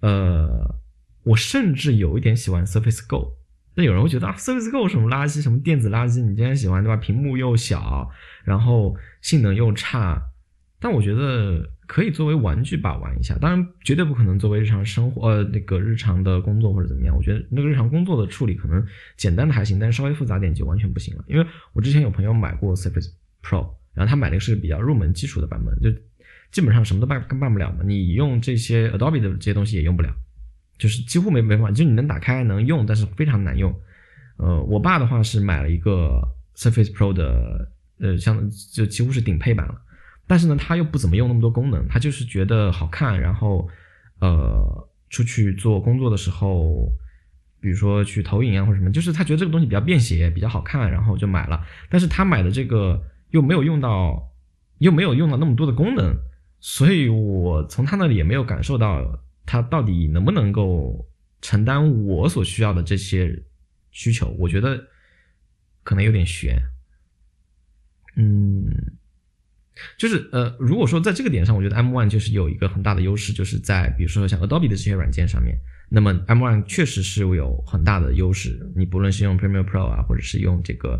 [0.00, 0.74] 呃，
[1.22, 3.36] 我甚至有一点喜欢 Surface Go。
[3.76, 6.96] 那有人会觉得啊，Surface Go 什么垃圾，什么电子垃圾，你竟然喜欢对吧？
[6.96, 8.10] 屏幕又小，
[8.42, 10.20] 然后性能又差，
[10.80, 11.70] 但我觉得。
[11.88, 17.16] 可以作为玩具把玩一下，当然绝对不可能作为日常生活呃那个日常的工作或者怎么样。
[17.16, 18.84] 我觉得那个日常工作的处理可能
[19.16, 21.24] 简单的还行，但是稍微复杂点就完全不行了。
[21.28, 23.08] 因为我之前有朋友买过 Surface
[23.40, 25.96] Pro，然后他买的是比较入门基础的版本，就
[26.50, 27.84] 基本上什么都办办不了嘛。
[27.84, 30.12] 你用这些 Adobe 的这些东西也用不了，
[30.78, 33.72] 就是几乎没没办法，就你能打开能用，但是非常难用。
[34.38, 36.20] 呃，我爸的话是买了一个
[36.56, 37.70] Surface Pro 的，
[38.00, 39.80] 呃，像就几乎是顶配版了。
[40.28, 43.68] 但是呢，他又不怎么用那么多功能，他就是觉得好看，然后，
[44.18, 46.90] 呃，出去做工作的时候，
[47.60, 51.64] 比如说去投影啊或者什么，就是他觉得这个东西比较便携，比较好看，然后就买了。
[51.88, 53.00] 但是他买的这个
[53.30, 54.32] 又没有用到，
[54.78, 56.16] 又没有用到那么多的功能，
[56.58, 61.08] 所以我从他那里也没有感受到他到底能不能够
[61.40, 63.44] 承担我所需要的这些
[63.92, 64.34] 需求。
[64.40, 64.88] 我觉得
[65.84, 66.60] 可能有点悬，
[68.16, 68.66] 嗯。
[69.98, 75.58] 就是呃，如果说在这个点上，我觉得 M1 就是有一个很大的优势，就是在比如说像 Adobe 的这些软件上面，
[75.88, 78.58] 那么 M1 确实是有很大的优势。
[78.74, 80.98] 你不论是用 Premiere Pro 啊，或者是用这个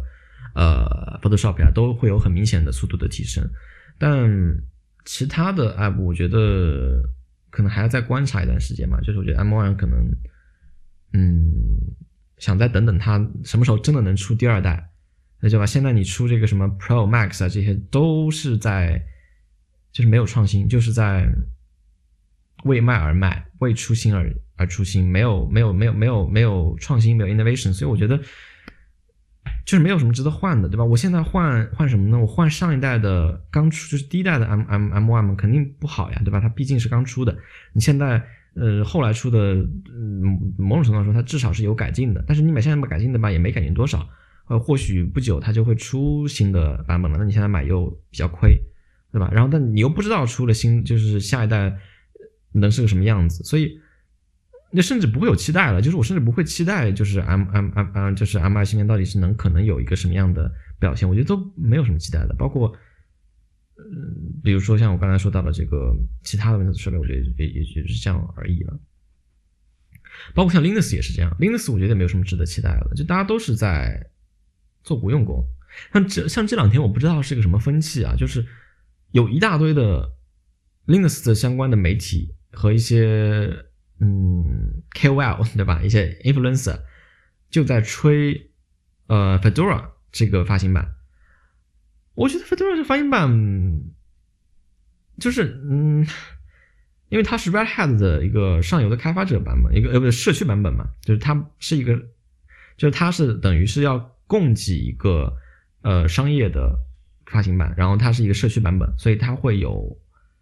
[0.55, 3.49] 呃 Photoshop 啊，都会有很明显的速度的提升。
[3.99, 4.31] 但
[5.05, 7.03] 其他的 App，我觉得
[7.51, 9.01] 可能还要再观察一段时间嘛。
[9.01, 10.11] 就是我觉得 M1 可能，
[11.14, 11.51] 嗯，
[12.37, 14.91] 想再等等它什么时候真的能出第二代。
[15.41, 19.01] 那就吧，现在你出这个什么 Pro Max 啊，这些都是在，
[19.93, 21.28] 就是没有创新，就是在
[22.64, 28.18] 为卖而卖，为出新而而出新，没有没有没有没有没有创新，没有 innovation，所以我觉得
[29.66, 30.84] 就是没有什么值得换的，对吧？
[30.84, 32.18] 我现在换换什么呢？
[32.18, 36.41] 我换上一代的刚出，就是第一代的 M M M One 肯定不好呀，对吧？
[36.41, 37.37] 它毕竟是刚出的，
[37.74, 38.22] 你现在
[38.55, 44.09] 呃后来出的，嗯，某种程度上说它至少是有改进的，但是你买现在买改进的吧，也没改进多少。
[44.49, 48.57] 呃，或许不久它就会出新的版本了，那你现在买又比较亏，
[49.11, 49.29] 对吧？
[49.33, 51.77] 然后，但你又不知道出了新，就是下一代
[52.53, 53.77] 能是个什么样子，所以
[54.71, 55.83] 那甚至不会有期待了。
[55.83, 62.35] 就是我甚至不会期待，就是 M M M M，就是 M 二芯片到底是能可能有一个什么样的表现，我觉得都没有什么期待的。
[62.39, 62.73] 包括，
[63.79, 65.93] 嗯，比如说像我刚才说到的这个
[66.23, 68.79] 其他的 Windows 设备，我觉得也也就是这样而已了。
[70.35, 74.09] 包括像 Linux 也是这样，Linux 我觉得没有什么值得期待了，就大家都是在。
[74.87, 75.45] 做无用功，
[75.93, 78.47] 像这像这两天我不知道是个什么风气啊，就是
[79.11, 80.12] 有一大堆的
[80.87, 83.64] Linux 的相关的媒体和一些
[83.99, 86.82] 嗯 KOL 对吧，一些 influencer
[87.51, 88.53] 就在吹
[89.09, 90.95] 呃 Fedora 这个发行版。
[92.14, 93.82] 我觉得 Fedora 这发行版
[95.18, 96.07] 就是嗯，
[97.09, 101.97] 因为它是 Red Hat 的一个上游的开发者版本，一个呃不是社区版本嘛，就是它是一个，
[102.76, 104.12] 就是它是等于是要。
[104.27, 105.37] 供给一个
[105.83, 106.79] 呃商业的
[107.27, 109.99] 发行版，然后它是一个社区版本，所以它会有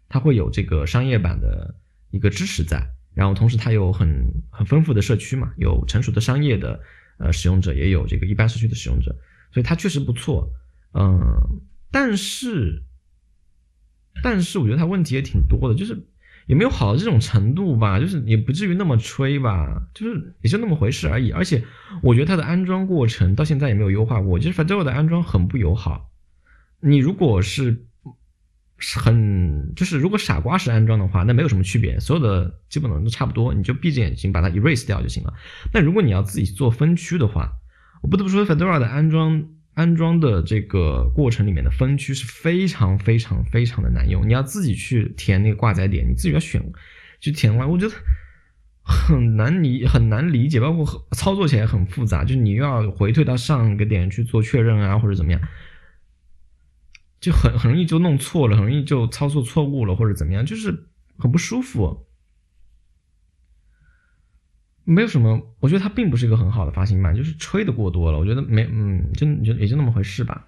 [0.09, 1.75] 它会有这个商业版的
[2.11, 6.79] 一个支持在，然后同时它有很很丰富的社区嘛，有成熟的商业的
[7.17, 9.15] 呃使用者，也有这个一般社区的使用者，
[9.51, 10.51] 所以它确实不错。
[10.93, 11.61] 嗯，
[11.91, 12.83] 但是，
[14.23, 16.07] 但是我觉得它问题也挺多的，就是
[16.47, 21.31] 也没有好到这种程度吧，就是也不至于那么吹吧，就是也就那么回事而已。
[21.31, 21.63] 而且
[22.03, 26.11] 我觉得它的安装过程到现在也没有优化过，就是 Fedora 的安装很不友好。
[26.79, 27.85] 你如果是
[28.77, 35.33] 很就是如果傻瓜式安装的话，那没有什么区别，所有的基本的都差不多，你就闭着眼睛把它 erase 掉就行了。
[35.71, 37.53] 但如果你要自己做分区的话，
[38.03, 39.47] 我不得不说 Fedora 的安装。
[39.75, 46.63] 安装的这个过程里面的分区是非常非常非常的难用，你要自己去填那个挂载点，你自己要选
[47.19, 47.93] 去填完，我觉得
[48.83, 55.41] 很难理很难理解，包括操作起来很复杂，就你又要回退到上一个点去做确认啊，或者怎么样，
[57.19, 62.07] 就很很容易就弄错了，很容易就操作错误了或者怎么样，就是很不舒服。
[64.87, 68.19] 没有什么，我觉得它并不是一个很好的发行版，就是吹的过多了。
[68.19, 69.25] 我觉得没，嗯，就
[69.55, 70.47] 也就那么回事吧，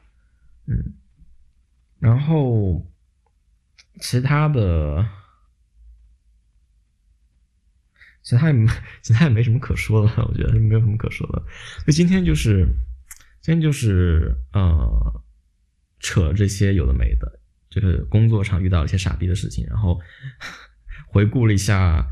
[0.67, 0.93] 嗯。
[1.99, 2.85] 然后
[3.99, 5.03] 其他的，
[8.21, 8.71] 其他也没，
[9.01, 11.43] 其他也没什么可说的，我觉得没有什么可说的。
[11.87, 12.67] 就今天就是，
[13.41, 15.23] 今天就是呃，
[15.99, 17.39] 扯这些有的没的，
[17.71, 19.99] 就是工作上遇到一些傻逼的事情，然后
[21.09, 22.07] 回顾了一下。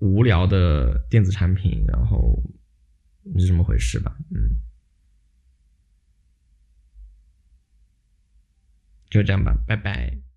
[0.00, 2.42] 无聊的电子产品，然后
[3.38, 4.16] 是这么回事吧？
[4.30, 4.56] 嗯，
[9.10, 10.27] 就这样吧，拜拜。